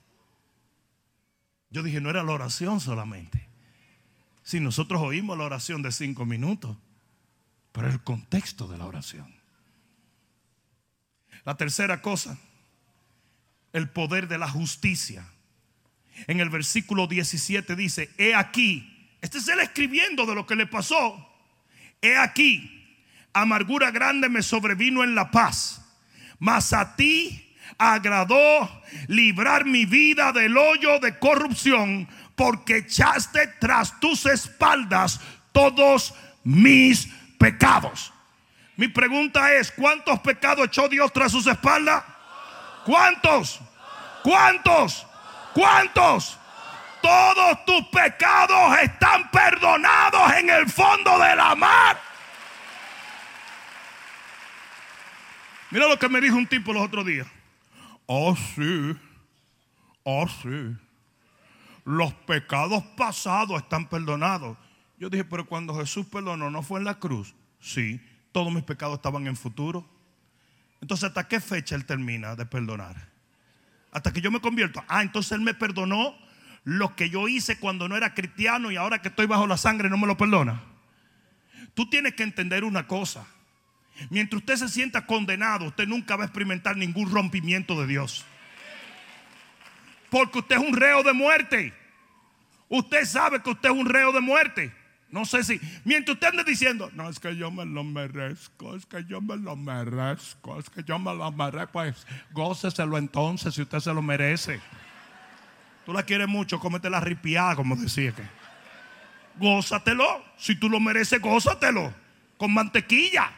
[1.69, 3.47] Yo dije, no era la oración solamente.
[4.43, 6.75] Si nosotros oímos la oración de cinco minutos,
[7.71, 9.34] pero el contexto de la oración.
[11.45, 12.38] La tercera cosa,
[13.73, 15.25] el poder de la justicia.
[16.28, 20.67] En el versículo 17 dice, he aquí, este es él escribiendo de lo que le
[20.67, 21.29] pasó.
[22.02, 22.98] He aquí,
[23.34, 25.82] amargura grande me sobrevino en la paz,
[26.40, 34.26] mas a ti agradó librar mi vida del hoyo de corrupción porque echaste tras tus
[34.26, 35.20] espaldas
[35.52, 37.08] todos mis
[37.38, 38.14] pecados.
[38.78, 42.02] Mi pregunta es, ¿cuántos pecados echó Dios tras sus espaldas?
[42.86, 43.60] ¿Cuántos?
[44.24, 45.06] ¿Cuántos?
[45.54, 46.38] ¿Cuántos?
[47.02, 49.30] Todos tus pecados están
[50.50, 52.00] el fondo de la mar.
[55.72, 57.28] Mira lo que me dijo un tipo los otros días.
[58.06, 58.98] Oh, sí.
[60.04, 60.76] Oh, sí
[61.90, 64.56] los pecados pasados están perdonados.
[65.00, 67.34] Yo dije, pero cuando Jesús perdonó, ¿no fue en la cruz?
[67.60, 68.00] Sí,
[68.32, 69.84] todos mis pecados estaban en futuro.
[70.82, 73.10] Entonces, ¿hasta qué fecha Él termina de perdonar?
[73.92, 74.84] Hasta que yo me convierto.
[74.88, 76.16] Ah, entonces Él me perdonó
[76.69, 79.89] lo que yo hice cuando no era cristiano y ahora que estoy bajo la sangre
[79.89, 80.62] no me lo perdona.
[81.73, 83.25] Tú tienes que entender una cosa.
[84.12, 88.23] Mientras usted se sienta condenado, usted nunca va a experimentar ningún rompimiento de Dios.
[90.12, 91.73] Porque usted es un reo de muerte.
[92.69, 94.71] Usted sabe que usted es un reo de muerte.
[95.10, 98.86] No sé si, mientras usted ande diciendo, no es que yo me lo merezco, es
[98.86, 103.63] que yo me lo merezco, es que yo me lo merezco, pues góceselo entonces si
[103.63, 104.62] usted se lo merece.
[105.89, 108.21] Tú la quieres mucho, cómete la ripiada, como decía que.
[109.38, 111.91] Gózatelo, si tú lo mereces, gózatelo,
[112.38, 113.32] con mantequilla.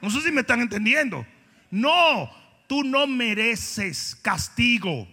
[0.00, 1.26] No sé si me están entendiendo.
[1.68, 2.30] No,
[2.68, 5.08] tú no mereces castigo.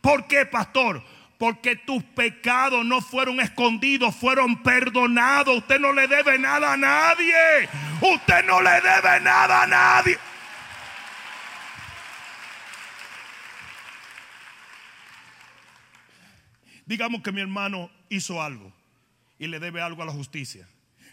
[0.00, 1.02] ¿Por qué, pastor?
[1.36, 5.56] Porque tus pecados no fueron escondidos, fueron perdonados.
[5.56, 7.68] Usted no le debe nada a nadie.
[8.00, 10.16] Usted no le debe nada a nadie.
[16.86, 18.72] Digamos que mi hermano hizo algo
[19.38, 20.68] y le debe algo a la justicia.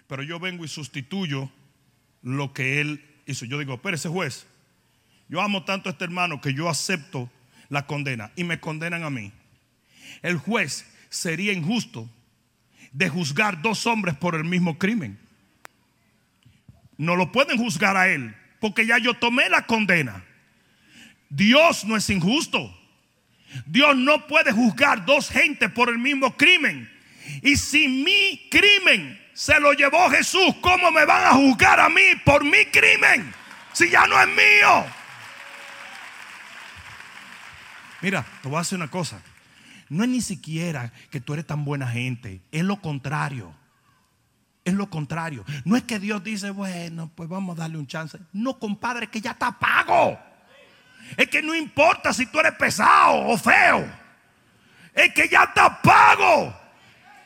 [0.07, 1.51] Pero yo vengo y sustituyo
[2.21, 3.45] lo que él hizo.
[3.45, 4.47] Yo digo, pero ese juez,
[5.27, 7.31] yo amo tanto a este hermano que yo acepto
[7.69, 9.31] la condena y me condenan a mí.
[10.21, 12.09] El juez sería injusto
[12.91, 15.19] de juzgar dos hombres por el mismo crimen.
[16.97, 20.23] No lo pueden juzgar a él porque ya yo tomé la condena.
[21.29, 22.75] Dios no es injusto.
[23.65, 26.89] Dios no puede juzgar dos gentes por el mismo crimen.
[27.41, 32.01] Y si mi crimen se lo llevó Jesús, ¿cómo me van a juzgar a mí
[32.25, 33.33] por mi crimen?
[33.73, 34.85] Si ya no es mío.
[38.01, 39.21] Mira, te voy a hacer una cosa.
[39.89, 42.41] No es ni siquiera que tú eres tan buena gente.
[42.51, 43.53] Es lo contrario.
[44.63, 45.43] Es lo contrario.
[45.65, 48.19] No es que Dios dice, bueno, pues vamos a darle un chance.
[48.31, 50.19] No, compadre, que ya está pago.
[51.17, 53.87] Es que no importa si tú eres pesado o feo.
[54.93, 56.57] Es que ya está pago.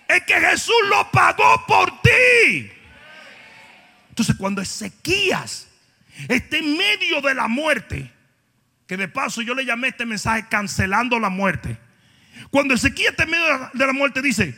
[0.07, 2.71] Es que Jesús lo pagó por ti.
[4.09, 5.67] Entonces, cuando Ezequías
[6.27, 8.11] está en medio de la muerte,
[8.87, 11.77] que de paso yo le llamé este mensaje cancelando la muerte.
[12.49, 14.55] Cuando Ezequiel está en medio de la muerte dice,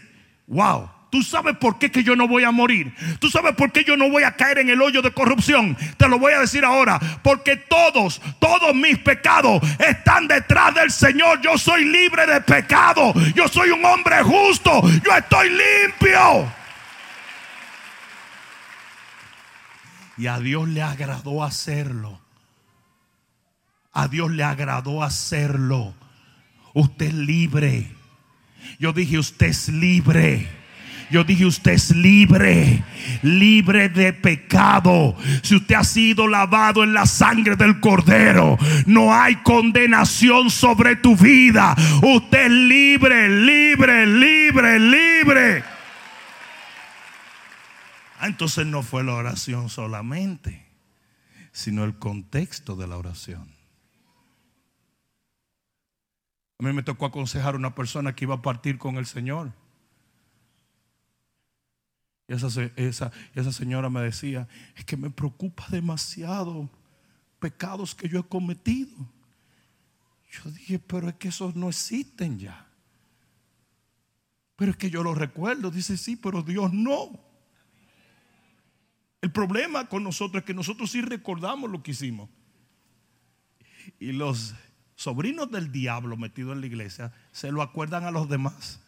[0.48, 2.94] wow, ¿Tú sabes por qué que yo no voy a morir?
[3.20, 5.78] ¿Tú sabes por qué yo no voy a caer en el hoyo de corrupción?
[5.96, 7.00] Te lo voy a decir ahora.
[7.24, 11.40] Porque todos, todos mis pecados están detrás del Señor.
[11.42, 13.14] Yo soy libre de pecado.
[13.34, 14.82] Yo soy un hombre justo.
[15.06, 16.52] Yo estoy limpio.
[20.18, 22.20] Y a Dios le agradó hacerlo.
[23.94, 25.96] A Dios le agradó hacerlo.
[26.74, 27.96] Usted es libre.
[28.80, 30.65] Yo dije, usted es libre.
[31.10, 32.84] Yo dije, usted es libre,
[33.22, 35.16] libre de pecado.
[35.44, 41.16] Si usted ha sido lavado en la sangre del cordero, no hay condenación sobre tu
[41.16, 41.76] vida.
[42.02, 45.64] Usted es libre, libre, libre, libre.
[48.20, 50.66] Ah, entonces no fue la oración solamente,
[51.52, 53.54] sino el contexto de la oración.
[56.58, 59.52] A mí me tocó aconsejar a una persona que iba a partir con el Señor.
[62.28, 66.70] Y esa, esa, esa señora me decía, es que me preocupa demasiado
[67.40, 68.96] pecados que yo he cometido.
[70.32, 72.68] Yo dije, pero es que esos no existen ya.
[74.56, 75.70] Pero es que yo los recuerdo.
[75.70, 77.20] Dice, sí, pero Dios no.
[79.22, 82.30] El problema con nosotros es que nosotros sí recordamos lo que hicimos.
[84.00, 84.56] Y los
[84.96, 88.80] sobrinos del diablo metidos en la iglesia se lo acuerdan a los demás.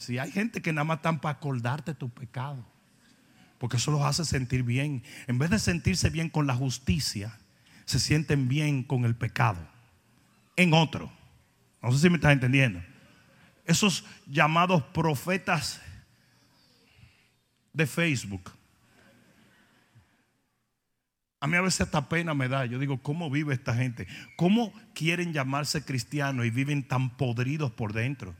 [0.00, 2.64] Si hay gente que nada más están para acordarte tu pecado,
[3.58, 5.02] porque eso los hace sentir bien.
[5.26, 7.38] En vez de sentirse bien con la justicia,
[7.84, 9.60] se sienten bien con el pecado
[10.56, 11.12] en otro.
[11.82, 12.82] No sé si me estás entendiendo.
[13.66, 15.82] Esos llamados profetas
[17.74, 18.50] de Facebook.
[21.40, 22.64] A mí a veces hasta pena me da.
[22.64, 24.06] Yo digo, ¿cómo vive esta gente?
[24.38, 28.34] ¿Cómo quieren llamarse cristianos y viven tan podridos por dentro?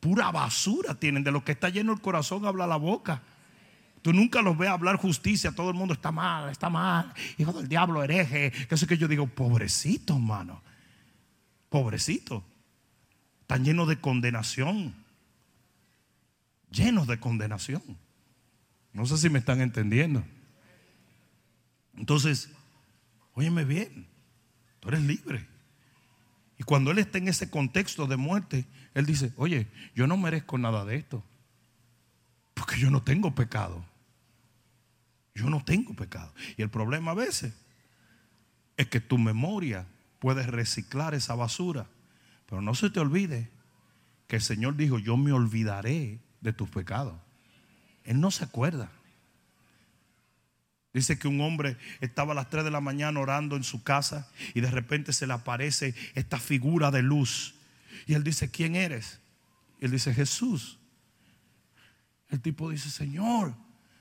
[0.00, 1.24] Pura basura tienen.
[1.24, 3.22] De lo que está lleno el corazón habla la boca.
[4.02, 5.52] Tú nunca los ves hablar justicia.
[5.52, 7.12] Todo el mundo está mal, está mal.
[7.36, 8.52] Hijo del diablo, hereje.
[8.68, 10.62] Que eso que yo digo, pobrecito, hermano.
[11.68, 12.44] Pobrecito.
[13.42, 14.94] Están llenos de condenación.
[16.70, 17.82] Llenos de condenación.
[18.92, 20.24] No sé si me están entendiendo.
[21.96, 22.50] Entonces,
[23.34, 24.06] óyeme bien.
[24.80, 25.46] Tú eres libre.
[26.58, 30.58] Y cuando Él está en ese contexto de muerte, Él dice, oye, yo no merezco
[30.58, 31.22] nada de esto.
[32.54, 33.84] Porque yo no tengo pecado.
[35.34, 36.32] Yo no tengo pecado.
[36.56, 37.54] Y el problema a veces
[38.76, 39.86] es que tu memoria
[40.18, 41.86] puede reciclar esa basura.
[42.46, 43.50] Pero no se te olvide
[44.26, 47.14] que el Señor dijo, yo me olvidaré de tus pecados.
[48.04, 48.90] Él no se acuerda.
[50.92, 54.28] Dice que un hombre estaba a las 3 de la mañana orando en su casa
[54.54, 57.54] y de repente se le aparece esta figura de luz.
[58.06, 59.20] Y él dice, ¿quién eres?
[59.80, 60.78] Y él dice, Jesús.
[62.28, 63.54] El tipo dice, Señor.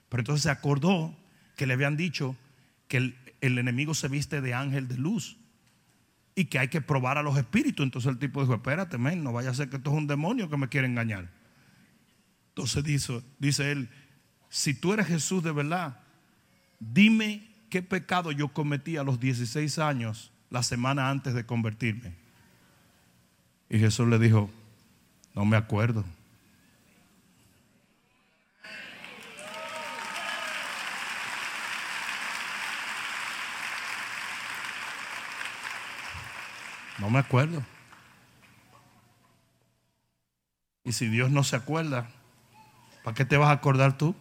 [0.10, 1.16] Pero entonces se acordó
[1.56, 2.36] que le habían dicho
[2.88, 5.38] que el, enemigo se viste de ángel de luz
[6.36, 7.84] y que hay que probar a los espíritus.
[7.84, 10.58] Entonces el tipo dijo, espérate, no vaya a ser que esto es un demonio que
[10.58, 11.30] me quiere engañar.
[12.50, 13.90] Entonces dice, dice él,
[14.50, 16.00] si tú eres Jesús de verdad,
[16.80, 22.16] dime qué pecado yo cometí a los 16 años, la semana antes de convertirme.
[23.70, 24.50] Y Jesús le dijo,
[25.34, 26.04] no me acuerdo.
[37.00, 37.64] No me acuerdo.
[40.84, 42.10] Y si Dios no se acuerda,
[43.04, 44.16] ¿para qué te vas a acordar tú?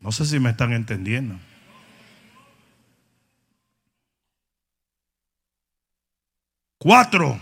[0.00, 1.38] No sé si me están entendiendo.
[6.82, 7.40] Cuatro,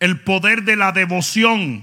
[0.00, 1.82] el poder de la devoción.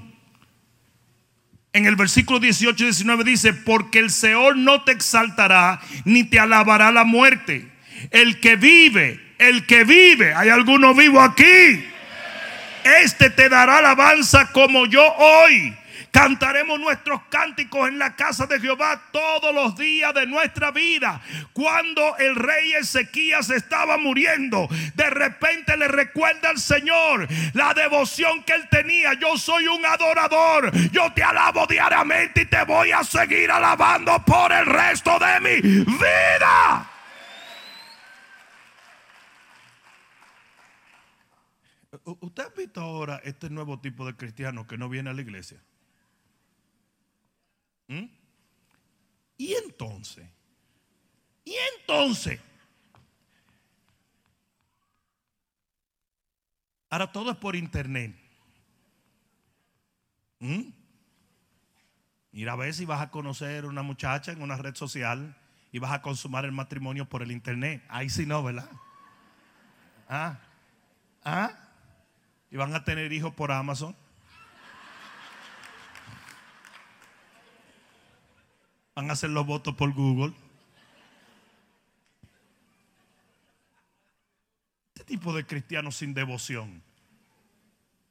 [1.73, 6.39] En el versículo 18 y 19 dice, porque el Seol no te exaltará ni te
[6.39, 7.67] alabará la muerte.
[8.11, 11.83] El que vive, el que vive, hay alguno vivo aquí.
[13.03, 15.75] Este te dará alabanza como yo hoy
[16.11, 21.21] Cantaremos nuestros cánticos en la casa de Jehová todos los días de nuestra vida.
[21.53, 28.53] Cuando el rey Ezequías estaba muriendo, de repente le recuerda al Señor la devoción que
[28.53, 29.13] él tenía.
[29.13, 30.71] Yo soy un adorador.
[30.91, 35.61] Yo te alabo diariamente y te voy a seguir alabando por el resto de mi
[35.61, 36.91] vida.
[42.03, 45.61] ¿Usted ha visto ahora este nuevo tipo de cristiano que no viene a la iglesia?
[47.87, 48.05] ¿Mm?
[49.37, 50.27] Y entonces,
[51.45, 52.39] y entonces,
[56.89, 58.15] ahora todo es por internet.
[60.39, 60.69] ¿Mm?
[62.33, 65.35] Ir a ver si vas a conocer una muchacha en una red social
[65.71, 67.83] y vas a consumar el matrimonio por el internet.
[67.89, 68.69] Ahí sí no, ¿verdad?
[70.09, 70.39] ¿Ah?
[71.23, 71.51] ¿Ah?
[72.51, 73.95] Y van a tener hijos por Amazon.
[78.97, 80.33] Van a hacer los votos por Google.
[84.95, 86.81] Este tipo de cristianos sin devoción.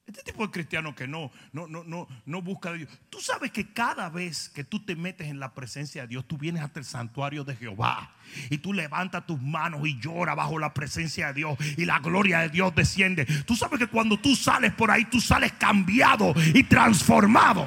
[0.07, 2.89] Este tipo de cristiano que no, no, no, no, no busca a Dios.
[3.11, 6.39] Tú sabes que cada vez que tú te metes en la presencia de Dios, tú
[6.39, 8.15] vienes hasta el santuario de Jehová
[8.49, 12.39] y tú levantas tus manos y lloras bajo la presencia de Dios y la gloria
[12.39, 13.27] de Dios desciende.
[13.45, 17.67] Tú sabes que cuando tú sales por ahí, tú sales cambiado y transformado.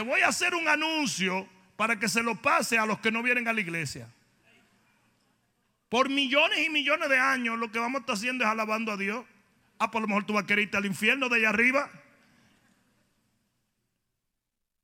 [0.00, 1.46] Te voy a hacer un anuncio
[1.76, 4.08] para que se lo pase a los que no vienen a la iglesia.
[5.90, 8.96] Por millones y millones de años lo que vamos a estar haciendo es alabando a
[8.96, 9.26] Dios.
[9.78, 11.90] Ah, por lo mejor tú vas a querer irte al infierno de allá arriba.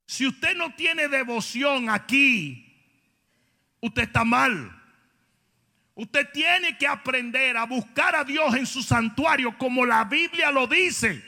[0.05, 2.77] Si usted no tiene devoción aquí,
[3.81, 4.71] usted está mal.
[5.95, 10.67] Usted tiene que aprender a buscar a Dios en su santuario como la Biblia lo
[10.67, 11.26] dice.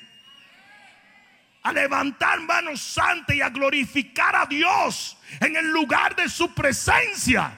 [1.61, 7.57] A levantar manos santas y a glorificar a Dios en el lugar de su presencia.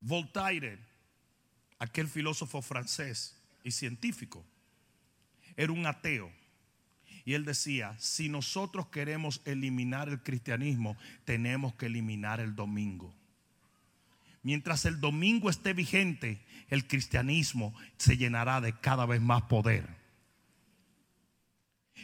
[0.00, 0.78] Voltaire,
[1.78, 4.44] aquel filósofo francés y científico,
[5.56, 6.30] era un ateo.
[7.24, 13.14] Y él decía, si nosotros queremos eliminar el cristianismo, tenemos que eliminar el domingo.
[14.44, 16.38] Mientras el domingo esté vigente,
[16.68, 19.88] el cristianismo se llenará de cada vez más poder.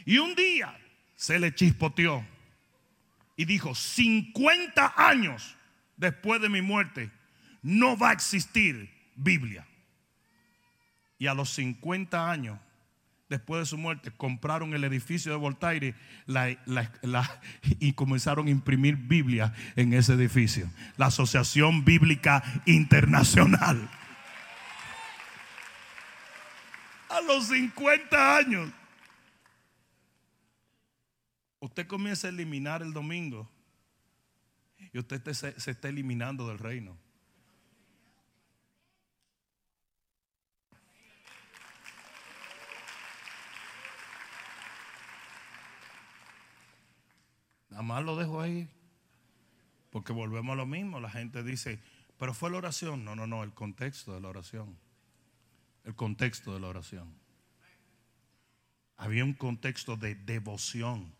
[0.05, 0.75] Y un día
[1.15, 2.25] se le chispoteó
[3.37, 5.55] y dijo, 50 años
[5.97, 7.11] después de mi muerte,
[7.61, 9.67] no va a existir Biblia.
[11.19, 12.59] Y a los 50 años,
[13.31, 15.95] después de su muerte, compraron el edificio de Voltaire
[17.79, 20.69] y comenzaron a imprimir Biblia en ese edificio.
[20.97, 23.89] La Asociación Bíblica Internacional.
[27.07, 28.69] A los 50 años.
[31.61, 33.49] Usted comienza a eliminar el domingo
[34.91, 36.97] y usted se está eliminando del reino.
[47.71, 48.69] Nada más lo dejo ahí.
[49.89, 50.99] Porque volvemos a lo mismo.
[50.99, 51.81] La gente dice,
[52.17, 53.03] pero fue la oración.
[53.03, 54.77] No, no, no, el contexto de la oración.
[55.83, 57.13] El contexto de la oración.
[58.97, 61.15] Había un contexto de devoción.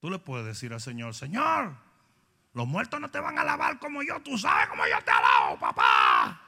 [0.00, 1.74] Tú le puedes decir al Señor, Señor,
[2.52, 4.20] los muertos no te van a alabar como yo.
[4.20, 6.40] Tú sabes cómo yo te alabo, papá.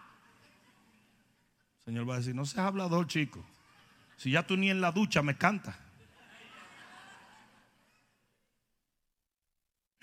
[1.78, 3.44] El Señor va a decir, no seas hablador, chico.
[4.16, 5.76] Si ya tú ni en la ducha me cantas.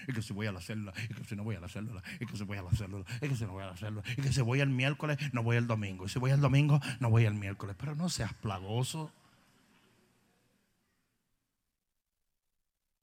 [0.07, 2.03] Es que si voy a la célula, es que si no voy a la célula,
[2.19, 4.03] es que si voy a la célula, es que si no voy a la célula,
[4.05, 6.79] es que si voy el miércoles, no voy el domingo, y si voy el domingo,
[6.99, 7.75] no voy el miércoles.
[7.79, 9.11] Pero no seas plagoso.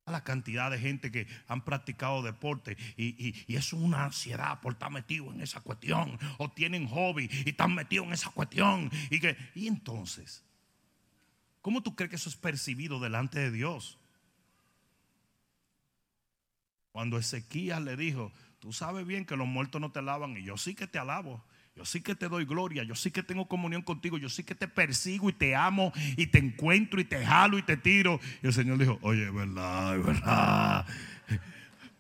[0.07, 4.91] La cantidad de gente que han practicado deporte y, y, es una ansiedad por estar
[4.91, 8.91] metido en esa cuestión, o tienen hobby y están metidos en esa cuestión.
[9.09, 10.43] Y, que, y entonces,
[11.63, 14.00] ¿cómo tú crees que eso es percibido delante de Dios?
[16.93, 20.57] Cuando Ezequías le dijo, tú sabes bien que los muertos no te alaban y yo
[20.57, 21.45] sí que te alabo.
[21.77, 24.55] Yo sí que te doy gloria, yo sí que tengo comunión contigo, yo sí que
[24.55, 28.21] te persigo y te amo y te encuentro y te jalo y te tiro.
[28.43, 30.87] Y el Señor dijo, oye, es verdad, es verdad.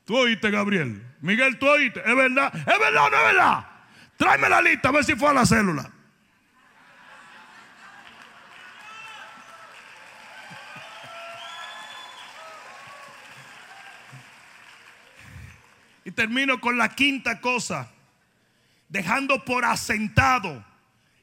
[0.04, 1.02] Tú oíste, Gabriel.
[1.20, 3.66] Miguel, tú oíste, es verdad, es verdad o no es verdad.
[4.16, 5.90] Tráeme la lista a ver si fue a la célula.
[16.10, 17.88] Y termino con la quinta cosa,
[18.88, 20.66] dejando por asentado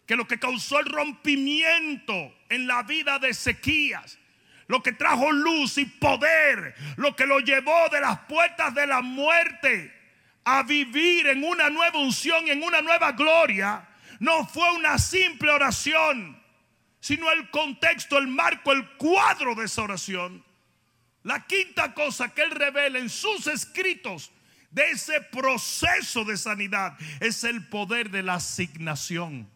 [0.05, 2.13] que lo que causó el rompimiento
[2.47, 4.17] en la vida de Ezequías,
[4.67, 9.01] lo que trajo luz y poder, lo que lo llevó de las puertas de la
[9.01, 9.93] muerte
[10.45, 13.85] a vivir en una nueva unción, en una nueva gloria,
[14.21, 16.41] no fue una simple oración,
[17.01, 20.45] sino el contexto, el marco, el cuadro de esa oración.
[21.23, 24.31] La quinta cosa que él revela en sus escritos
[24.71, 29.49] de ese proceso de sanidad es el poder de la asignación.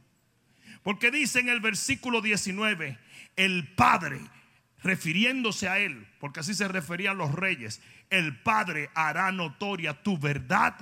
[0.83, 2.97] Porque dice en el versículo 19,
[3.35, 4.19] el Padre,
[4.81, 10.75] refiriéndose a Él, porque así se referían los reyes, el Padre hará notoria tu verdad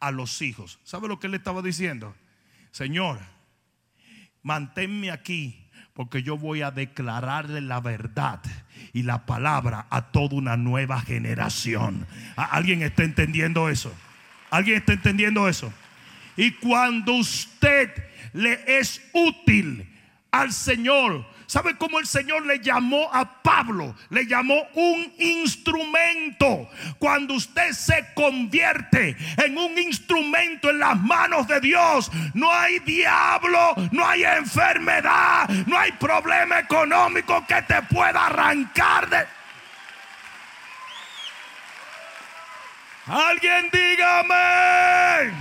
[0.00, 0.80] a los hijos.
[0.84, 2.14] ¿Sabe lo que él estaba diciendo?
[2.72, 3.20] Señor,
[4.42, 8.42] manténme aquí porque yo voy a declararle la verdad
[8.92, 12.06] y la palabra a toda una nueva generación.
[12.36, 13.92] ¿Alguien está entendiendo eso?
[14.50, 15.72] ¿Alguien está entendiendo eso?
[16.36, 17.90] Y cuando usted
[18.32, 19.88] le es útil
[20.30, 23.94] al Señor, ¿Sabe cómo el Señor le llamó a Pablo?
[24.10, 26.68] Le llamó un instrumento.
[26.98, 33.74] Cuando usted se convierte en un instrumento en las manos de Dios, no hay diablo,
[33.92, 39.26] no hay enfermedad, no hay problema económico que te pueda arrancar de...
[43.06, 45.34] Alguien dígame.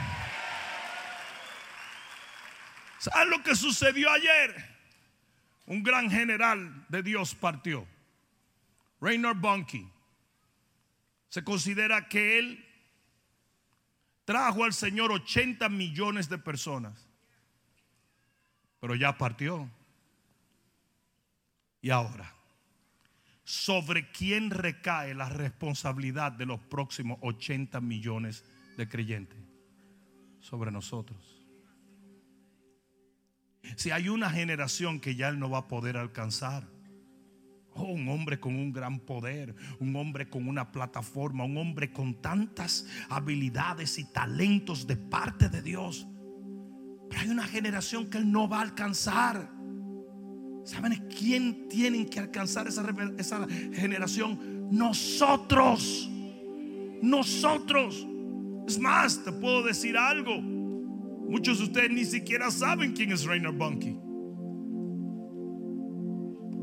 [2.97, 4.73] ¿Saben lo que sucedió ayer?
[5.66, 7.88] Un gran general de Dios partió.
[8.99, 9.89] Raynor Bunky.
[11.30, 12.66] Se considera que él
[14.26, 17.09] trajo al Señor 80 millones de personas.
[18.80, 19.70] Pero ya partió.
[21.82, 22.34] Y ahora,
[23.43, 28.45] ¿sobre quién recae la responsabilidad de los próximos 80 millones
[28.78, 29.39] de creyentes?
[30.39, 31.43] Sobre nosotros.
[33.76, 36.68] Si hay una generación que ya Él no va a poder alcanzar.
[37.76, 42.22] Oh, un hombre con un gran poder, un hombre con una plataforma, un hombre con
[42.22, 46.07] tantas habilidades y talentos de parte de Dios.
[47.09, 49.49] Pero hay una generación que Él no va a alcanzar.
[50.66, 52.86] ¿Saben quién tienen que alcanzar esa,
[53.18, 54.70] esa generación?
[54.72, 56.09] Nosotros.
[57.01, 58.07] Nosotros.
[58.68, 60.53] Es más, te puedo decir algo.
[61.34, 63.98] Muchos de ustedes ni siquiera saben quién es Rainer Bunky.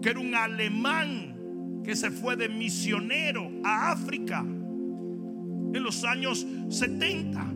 [0.01, 7.53] Que era un alemán que se fue de misionero a África en los años 70.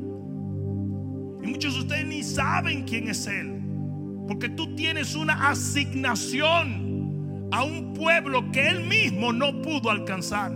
[1.44, 3.62] Y muchos de ustedes ni saben quién es él.
[4.26, 10.50] Porque tú tienes una asignación a un pueblo que él mismo no pudo alcanzar.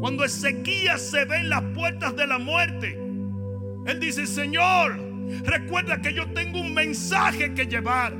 [0.00, 3.09] Cuando Ezequías se ve en las puertas de la muerte,
[3.90, 4.98] él dice, Señor,
[5.44, 8.14] recuerda que yo tengo un mensaje que llevar.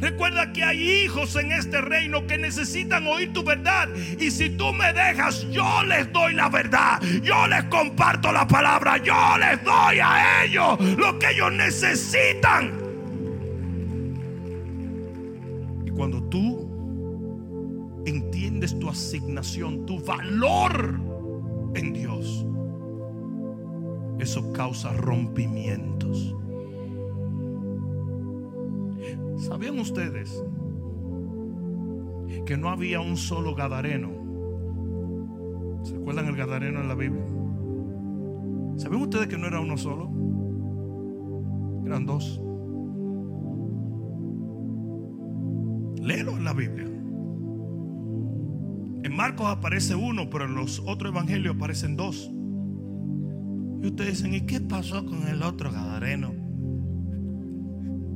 [0.00, 3.88] Recuerda que hay hijos en este reino que necesitan oír tu verdad.
[4.18, 7.00] Y si tú me dejas, yo les doy la verdad.
[7.22, 8.98] Yo les comparto la palabra.
[8.98, 12.72] Yo les doy a ellos lo que ellos necesitan.
[15.86, 21.00] Y cuando tú entiendes tu asignación, tu valor
[21.74, 22.44] en Dios
[24.18, 26.34] eso causa rompimientos.
[29.36, 30.42] ¿Sabían ustedes
[32.46, 34.10] que no había un solo Gadareno?
[35.82, 37.24] ¿Se acuerdan el Gadareno en la Biblia?
[38.76, 40.10] ¿Saben ustedes que no era uno solo?
[41.86, 42.40] Eran dos.
[46.00, 46.84] Léelo en la Biblia.
[49.04, 52.33] En Marcos aparece uno, pero en los otros evangelios aparecen dos.
[53.84, 56.32] Y ustedes dicen, ¿y qué pasó con el otro Gadareno?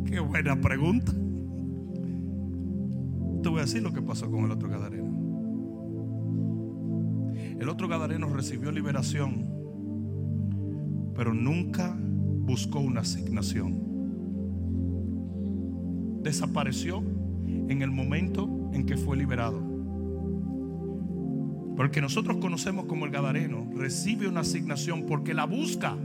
[0.07, 1.13] Qué buena pregunta.
[3.43, 5.13] Te voy a decir lo que pasó con el otro Gadareno.
[7.61, 9.45] El otro Gadareno recibió liberación,
[11.15, 13.83] pero nunca buscó una asignación.
[16.23, 17.03] Desapareció
[17.47, 19.68] en el momento en que fue liberado.
[21.79, 25.97] Porque nosotros conocemos como el Gadareno recibe una asignación porque la busca.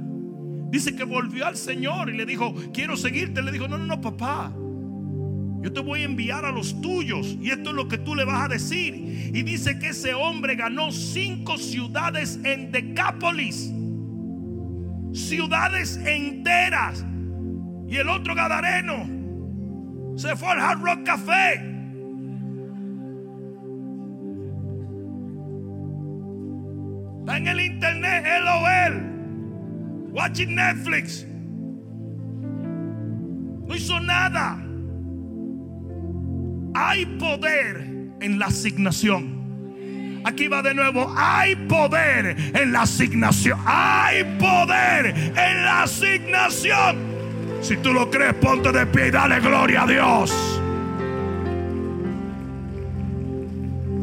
[0.70, 3.42] Dice que volvió al Señor y le dijo, quiero seguirte.
[3.42, 4.54] Le dijo, no, no, no, papá.
[5.64, 8.24] Yo te voy a enviar a los tuyos y esto es lo que tú le
[8.24, 8.94] vas a decir.
[9.34, 13.74] Y dice que ese hombre ganó cinco ciudades en Decápolis.
[15.12, 17.04] Ciudades enteras.
[17.90, 19.10] Y el otro Gadareno
[20.18, 21.73] se fue al Hard Rock Café
[30.24, 31.26] Watching Netflix.
[33.68, 34.58] No hizo nada.
[36.74, 37.86] Hay poder
[38.22, 40.22] en la asignación.
[40.24, 41.14] Aquí va de nuevo.
[41.18, 43.60] Hay poder en la asignación.
[43.66, 47.00] Hay poder en la asignación.
[47.62, 50.62] Si tú lo crees, ponte de pie y dale gloria a Dios.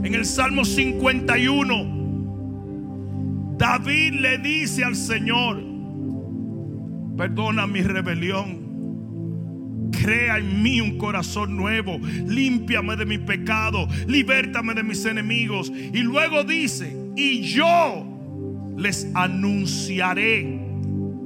[0.04, 2.00] En el Salmo 51
[3.56, 5.69] David le dice al Señor,
[7.20, 9.90] perdona mi rebelión.
[9.92, 11.98] Crea en mí un corazón nuevo.
[12.26, 13.86] Límpiame de mi pecado.
[14.06, 15.70] Libértame de mis enemigos.
[15.70, 18.06] Y luego dice, y yo
[18.78, 20.62] les anunciaré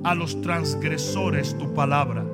[0.03, 2.26] a los transgresores tu palabra.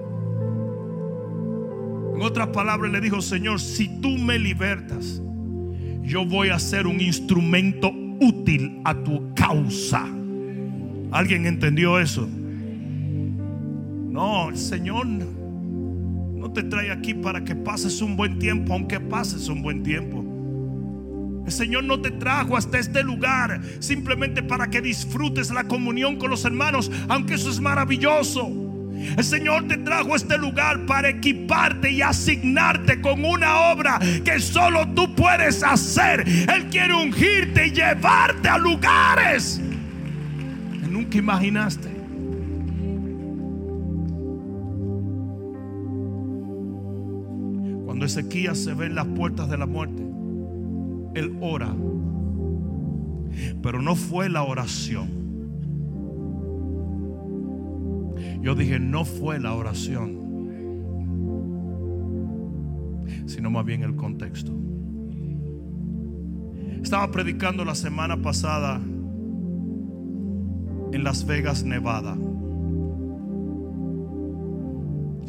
[2.14, 5.20] En otras palabras le dijo, Señor, si tú me libertas,
[6.02, 10.06] yo voy a ser un instrumento útil a tu causa.
[11.12, 12.26] ¿Alguien entendió eso?
[14.20, 19.48] No, el Señor no te trae aquí para que pases un buen tiempo, aunque pases
[19.48, 20.22] un buen tiempo.
[21.46, 26.28] El Señor no te trajo hasta este lugar simplemente para que disfrutes la comunión con
[26.28, 28.46] los hermanos, aunque eso es maravilloso.
[29.16, 34.38] El Señor te trajo a este lugar para equiparte y asignarte con una obra que
[34.38, 36.28] solo tú puedes hacer.
[36.28, 39.62] Él quiere ungirte y llevarte a lugares
[40.78, 41.99] que nunca imaginaste.
[48.10, 50.02] Ezequías se ve en las puertas de la muerte,
[51.14, 51.72] él ora.
[53.62, 55.08] Pero no fue la oración.
[58.42, 60.18] Yo dije, no fue la oración,
[63.26, 64.52] sino más bien el contexto.
[66.82, 68.80] Estaba predicando la semana pasada
[70.92, 72.16] en Las Vegas, Nevada.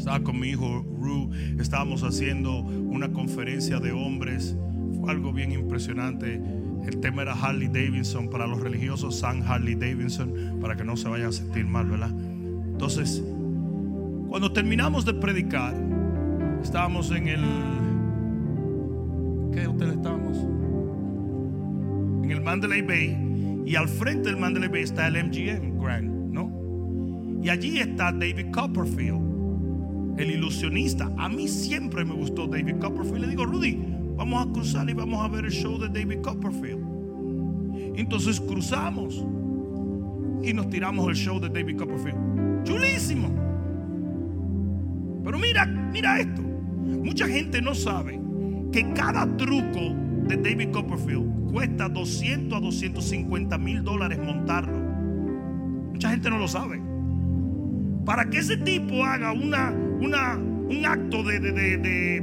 [0.01, 1.29] Estaba con mi hijo Ru,
[1.59, 4.57] estábamos haciendo una conferencia de hombres
[4.99, 6.41] fue algo bien impresionante.
[6.87, 11.07] El tema era Harley Davidson para los religiosos, San Harley Davidson, para que no se
[11.07, 12.09] vayan a sentir mal, ¿verdad?
[12.09, 13.23] Entonces,
[14.27, 15.75] cuando terminamos de predicar,
[16.63, 17.41] estábamos en el.
[19.53, 20.35] ¿Qué hotel estábamos?
[22.23, 23.63] En el Mandalay Bay.
[23.67, 27.39] Y al frente del Mandalay Bay está el MGM Grand, ¿no?
[27.43, 29.30] Y allí está David Copperfield,
[30.17, 31.11] el ilusionista.
[31.17, 33.21] A mí siempre me gustó David Copperfield.
[33.21, 33.79] Le digo, Rudy,
[34.15, 36.81] vamos a cruzar y vamos a ver el show de David Copperfield.
[37.95, 39.25] Entonces cruzamos
[40.43, 42.63] y nos tiramos el show de David Copperfield.
[42.63, 43.29] Chulísimo.
[45.23, 46.41] Pero mira, mira esto.
[46.41, 48.19] Mucha gente no sabe
[48.71, 49.95] que cada truco
[50.27, 54.79] de David Copperfield cuesta 200 a 250 mil dólares montarlo.
[55.91, 56.90] Mucha gente no lo sabe.
[58.05, 62.21] Para que ese tipo haga una, una, un acto de, de, de, de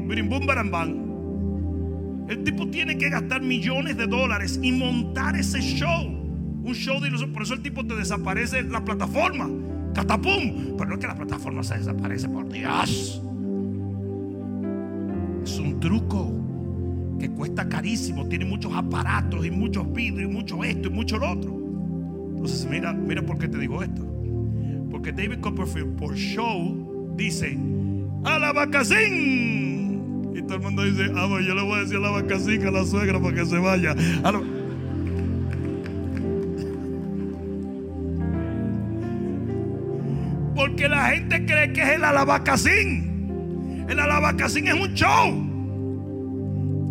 [2.28, 6.06] el tipo tiene que gastar millones de dólares y montar ese show.
[6.62, 7.32] Un show de ilusión.
[7.32, 9.48] Por eso el tipo te desaparece la plataforma.
[9.94, 10.76] Catapum.
[10.76, 13.22] Pero no es que la plataforma se desaparece, por Dios.
[15.42, 16.34] Es un truco
[17.18, 18.28] que cuesta carísimo.
[18.28, 21.58] Tiene muchos aparatos y muchos vidrios y mucho esto y mucho lo otro.
[22.32, 24.17] Entonces, mira, mira por qué te digo esto.
[24.90, 27.58] Porque David Copperfield por show dice:
[28.24, 29.88] ¡A la vacacín!
[30.34, 32.68] Y todo el mundo dice, ah, pues yo le voy a decir a la vacacica,
[32.68, 33.96] a la suegra, para que se vaya.
[40.54, 43.86] Porque la gente cree que es el alabacacín.
[43.88, 45.44] El alabacacín es un show.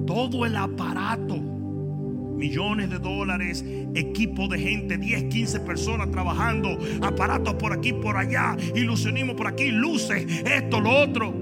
[0.06, 3.64] Todo el aparato, millones de dólares,
[3.98, 9.72] equipo de gente, 10, 15 personas trabajando, aparatos por aquí, por allá, ilusionismo por aquí,
[9.72, 11.34] luces, esto, lo otro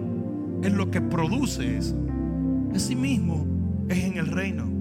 [0.63, 1.95] es lo que produce eso.
[2.73, 3.45] Así mismo
[3.89, 4.75] es en el reino.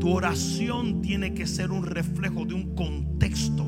[0.00, 3.64] Tu oración tiene que ser un reflejo de un contexto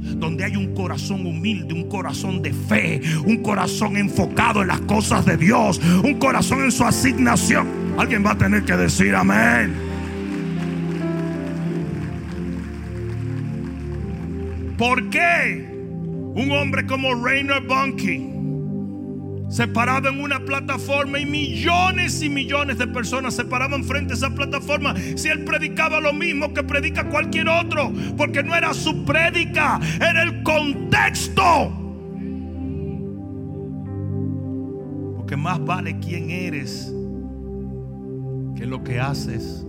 [0.00, 5.26] donde hay un corazón humilde, un corazón de fe, un corazón enfocado en las cosas
[5.26, 7.66] de Dios, un corazón en su asignación.
[7.98, 9.89] Alguien va a tener que decir amén.
[14.80, 15.68] ¿Por qué
[16.34, 18.30] un hombre como Rainer Bunky
[19.50, 24.16] se paraba en una plataforma y millones y millones de personas se paraban frente a
[24.16, 29.04] esa plataforma si él predicaba lo mismo que predica cualquier otro, porque no era su
[29.04, 31.44] prédica, era el contexto.
[35.18, 36.90] Porque más vale quién eres
[38.56, 39.66] que lo que haces.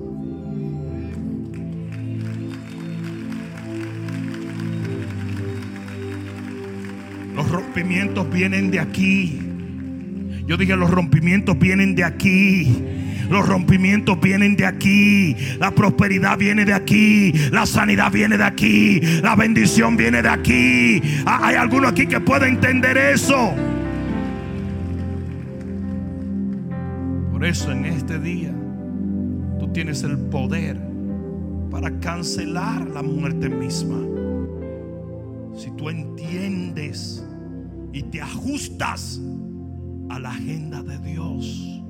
[7.71, 9.39] Rompimientos vienen de aquí.
[10.45, 12.83] Yo dije, los rompimientos vienen de aquí.
[13.29, 15.37] Los rompimientos vienen de aquí.
[15.57, 17.31] La prosperidad viene de aquí.
[17.49, 18.99] La sanidad viene de aquí.
[19.21, 21.01] La bendición viene de aquí.
[21.25, 23.53] Ah, hay alguno aquí que pueda entender eso.
[27.31, 28.53] Por eso en este día
[29.59, 30.77] tú tienes el poder
[31.69, 33.97] para cancelar la muerte misma.
[35.55, 37.25] Si tú entiendes
[37.93, 39.19] y te ajustas
[40.09, 41.80] a la agenda de Dios.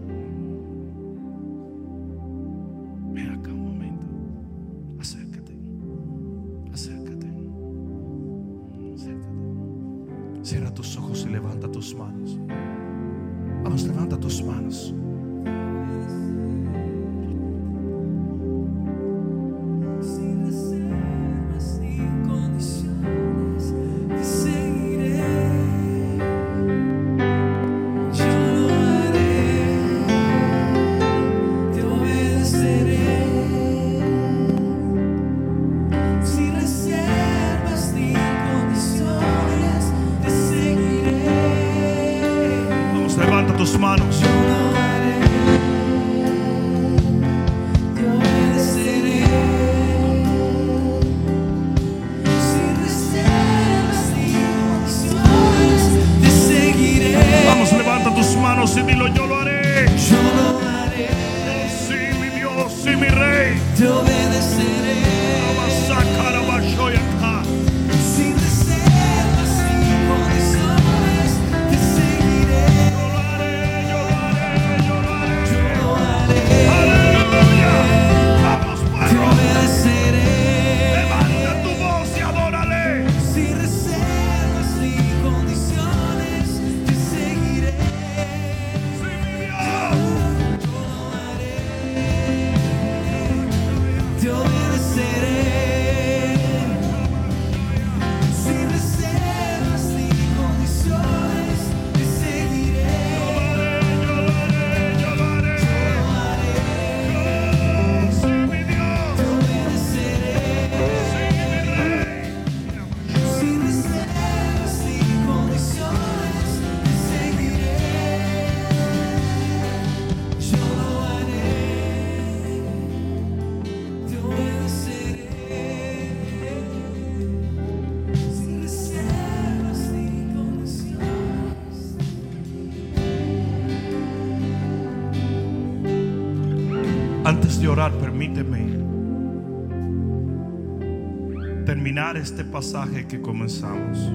[142.09, 144.11] Este pasaje que comenzamos.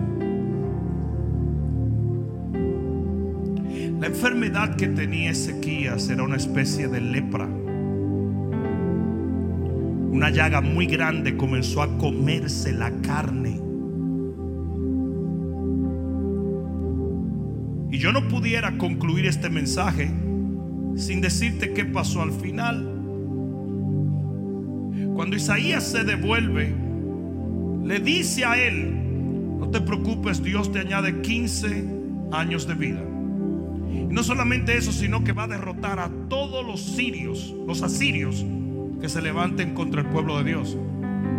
[4.01, 7.47] La enfermedad que tenía Ezequías era una especie de lepra.
[10.11, 13.61] Una llaga muy grande comenzó a comerse la carne.
[17.93, 20.11] Y yo no pudiera concluir este mensaje
[20.97, 22.93] sin decirte qué pasó al final.
[25.15, 26.86] Cuando Isaías se devuelve,
[27.87, 31.85] le dice a él, no te preocupes, Dios te añade 15
[32.33, 33.01] años de vida.
[33.93, 38.45] Y no solamente eso, sino que va a derrotar a todos los sirios, los asirios,
[39.01, 40.77] que se levanten contra el pueblo de Dios.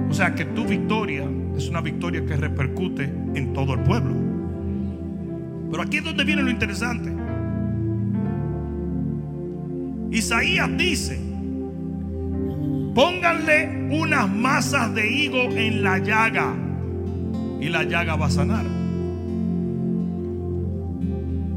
[0.09, 3.03] O sea que tu victoria es una victoria que repercute
[3.35, 4.15] en todo el pueblo.
[5.69, 7.11] Pero aquí es donde viene lo interesante.
[10.11, 11.19] Isaías dice,
[12.97, 16.51] pónganle unas masas de higo en la llaga
[17.61, 18.65] y la llaga va a sanar.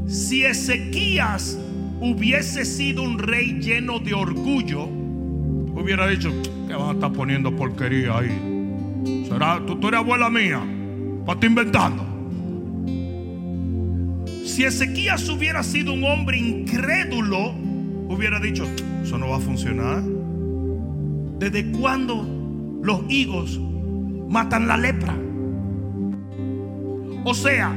[0.05, 1.57] Si Ezequías
[1.99, 6.31] hubiese sido un rey lleno de orgullo, hubiera dicho,
[6.67, 9.25] que van a estar poniendo porquería ahí?
[9.27, 10.61] ¿Será, tú, tú eres abuela mía?
[11.25, 12.05] ¿Para estar inventando?
[14.45, 17.55] Si Ezequías hubiera sido un hombre incrédulo,
[18.09, 18.63] hubiera dicho,
[19.01, 20.20] eso no va a funcionar.
[21.41, 22.23] ¿Desde cuándo
[22.83, 23.59] los higos
[24.29, 25.17] matan la lepra?
[27.25, 27.73] O sea,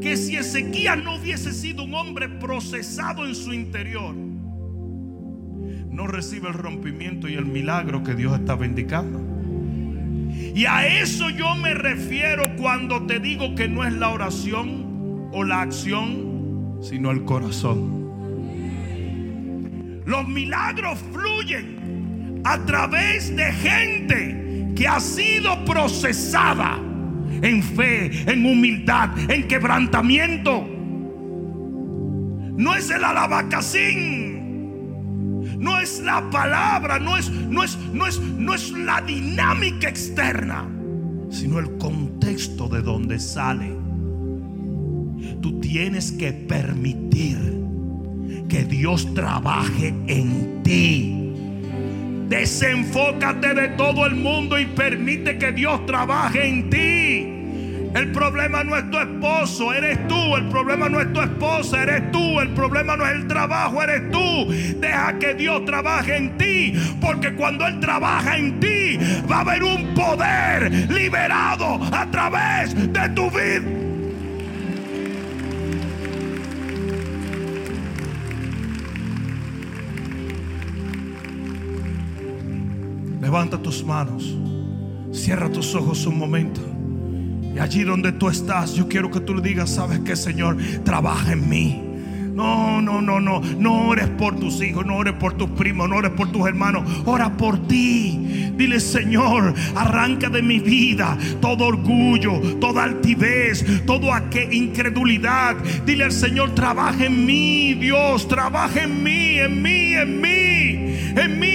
[0.00, 6.54] que si Ezequías no hubiese sido un hombre procesado en su interior, no recibe el
[6.54, 9.20] rompimiento y el milagro que Dios está indicando.
[10.54, 15.44] Y a eso yo me refiero cuando te digo que no es la oración o
[15.44, 18.00] la acción, sino el corazón.
[20.06, 21.81] Los milagros fluyen
[22.44, 26.78] a través de gente que ha sido procesada
[27.42, 30.66] en fe, en humildad, en quebrantamiento.
[32.56, 34.32] No es el alabacacín.
[35.58, 40.68] No es la palabra, no es, no es, no es, no es la dinámica externa,
[41.30, 43.76] sino el contexto de donde sale.
[45.40, 47.38] Tú tienes que permitir
[48.48, 51.21] que Dios trabaje en ti.
[52.32, 57.90] Desenfócate de todo el mundo y permite que Dios trabaje en ti.
[57.94, 60.34] El problema no es tu esposo, eres tú.
[60.38, 62.40] El problema no es tu esposa, eres tú.
[62.40, 64.50] El problema no es el trabajo, eres tú.
[64.80, 66.72] Deja que Dios trabaje en ti.
[67.02, 68.98] Porque cuando Él trabaja en ti,
[69.30, 73.91] va a haber un poder liberado a través de tu vida.
[83.32, 84.36] Levanta tus manos.
[85.10, 86.60] Cierra tus ojos un momento.
[87.56, 90.58] Y allí donde tú estás, yo quiero que tú le digas, ¿sabes qué, Señor?
[90.84, 91.82] Trabaja en mí.
[92.34, 93.40] No, no, no, no.
[93.40, 96.82] No ores por tus hijos, no ores por tus primos, no ores por tus hermanos.
[97.06, 98.52] Ora por ti.
[98.54, 105.56] Dile, Señor, arranca de mi vida todo orgullo, toda altivez, toda incredulidad.
[105.86, 111.40] Dile al Señor, trabaja en mí, Dios, trabaja en mí, en mí, en mí, en
[111.40, 111.51] mí.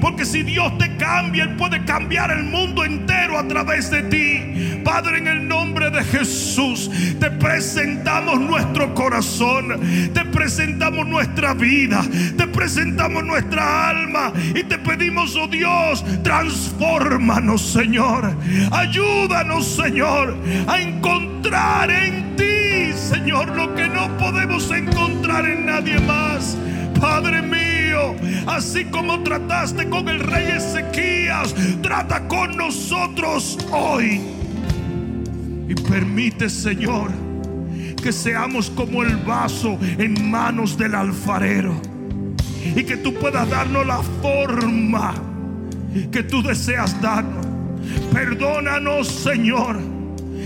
[0.00, 4.80] Porque si Dios te cambia, Él puede cambiar el mundo entero a través de ti.
[4.84, 9.80] Padre, en el nombre de Jesús, te presentamos nuestro corazón,
[10.12, 12.02] te presentamos nuestra vida,
[12.36, 18.36] te presentamos nuestra alma y te pedimos, oh Dios, transfórmanos, Señor.
[18.70, 26.56] Ayúdanos, Señor, a encontrar en ti, Señor, lo que no podemos encontrar en nadie más.
[27.00, 27.73] Padre mío,
[28.46, 34.20] así como trataste con el rey Ezequías, trata con nosotros hoy.
[35.68, 37.10] Y permite, Señor,
[38.02, 41.80] que seamos como el vaso en manos del alfarero.
[42.76, 45.14] Y que tú puedas darnos la forma
[46.10, 47.46] que tú deseas darnos.
[48.12, 49.78] Perdónanos, Señor,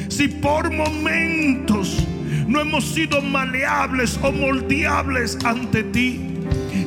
[0.09, 2.07] si por momentos
[2.47, 6.28] no hemos sido maleables o moldeables ante ti.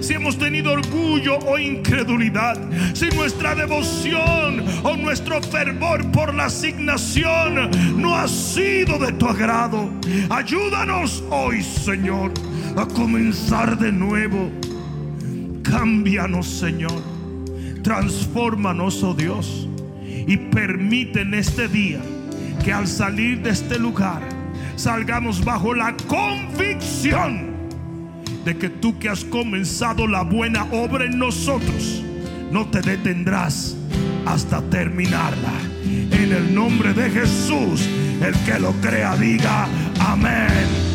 [0.02, 2.58] Si hemos tenido orgullo o incredulidad,
[2.94, 7.70] si nuestra devoción o nuestro fervor por la asignación
[8.02, 9.92] no ha sido de tu agrado,
[10.32, 12.34] ayúdanos hoy, Señor,
[12.76, 14.50] a comenzar de nuevo.
[15.62, 17.00] Cámbianos, Señor.
[17.84, 19.70] Transfórmanos, oh Dios.
[20.28, 22.02] Y permite en este día
[22.64, 24.22] que al salir de este lugar
[24.76, 27.51] salgamos bajo la convicción
[28.46, 32.04] de que tú que has comenzado la buena obra en nosotros,
[32.52, 33.76] no te detendrás
[34.26, 35.54] hasta terminarla.
[35.84, 37.88] En el nombre de Jesús,
[38.22, 39.68] el que lo crea diga
[40.00, 40.92] amén.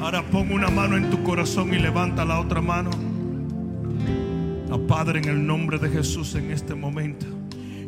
[0.00, 2.90] Ahora pon una mano en tu corazón y levanta la otra mano.
[4.70, 7.35] A Padre, en el nombre de Jesús en este momento.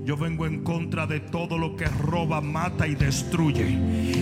[0.09, 3.67] Yo vengo en contra de todo lo que roba, mata y destruye.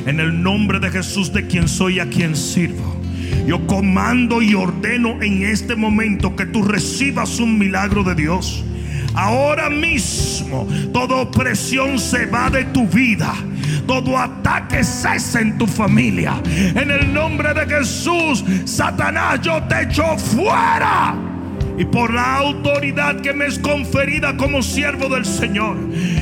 [0.04, 3.00] En el nombre de Jesús, de quien soy, a quien sirvo.
[3.46, 8.64] Yo comando y ordeno en este momento que tú recibas un milagro de Dios.
[9.14, 13.32] Ahora mismo toda opresión se va de tu vida.
[13.86, 16.34] Todo ataque cesa en tu familia.
[16.46, 21.35] En el nombre de Jesús, Satanás, yo te echo fuera.
[21.78, 25.76] Y por la autoridad que me es conferida como siervo del Señor,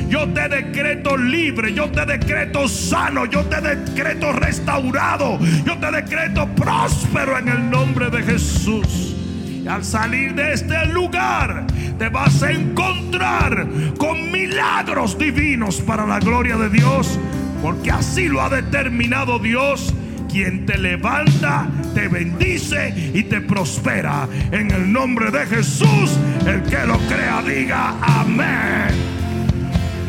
[0.09, 6.47] yo te decreto libre, yo te decreto sano, yo te decreto restaurado, yo te decreto
[6.55, 9.15] próspero en el nombre de Jesús.
[9.63, 11.65] Y al salir de este lugar,
[11.97, 17.17] te vas a encontrar con milagros divinos para la gloria de Dios,
[17.61, 19.93] porque así lo ha determinado Dios
[20.35, 24.27] quien te levanta, te bendice y te prospera.
[24.51, 28.93] En el nombre de Jesús, el que lo crea diga amén.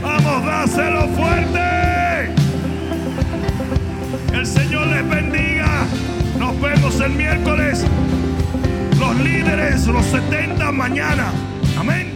[0.03, 2.33] Vamos, dáselo fuerte.
[4.33, 5.87] El Señor les bendiga.
[6.41, 7.87] Nos vemos el miércoles.
[8.99, 11.27] Los líderes, los 70 mañana.
[11.79, 12.16] Amén.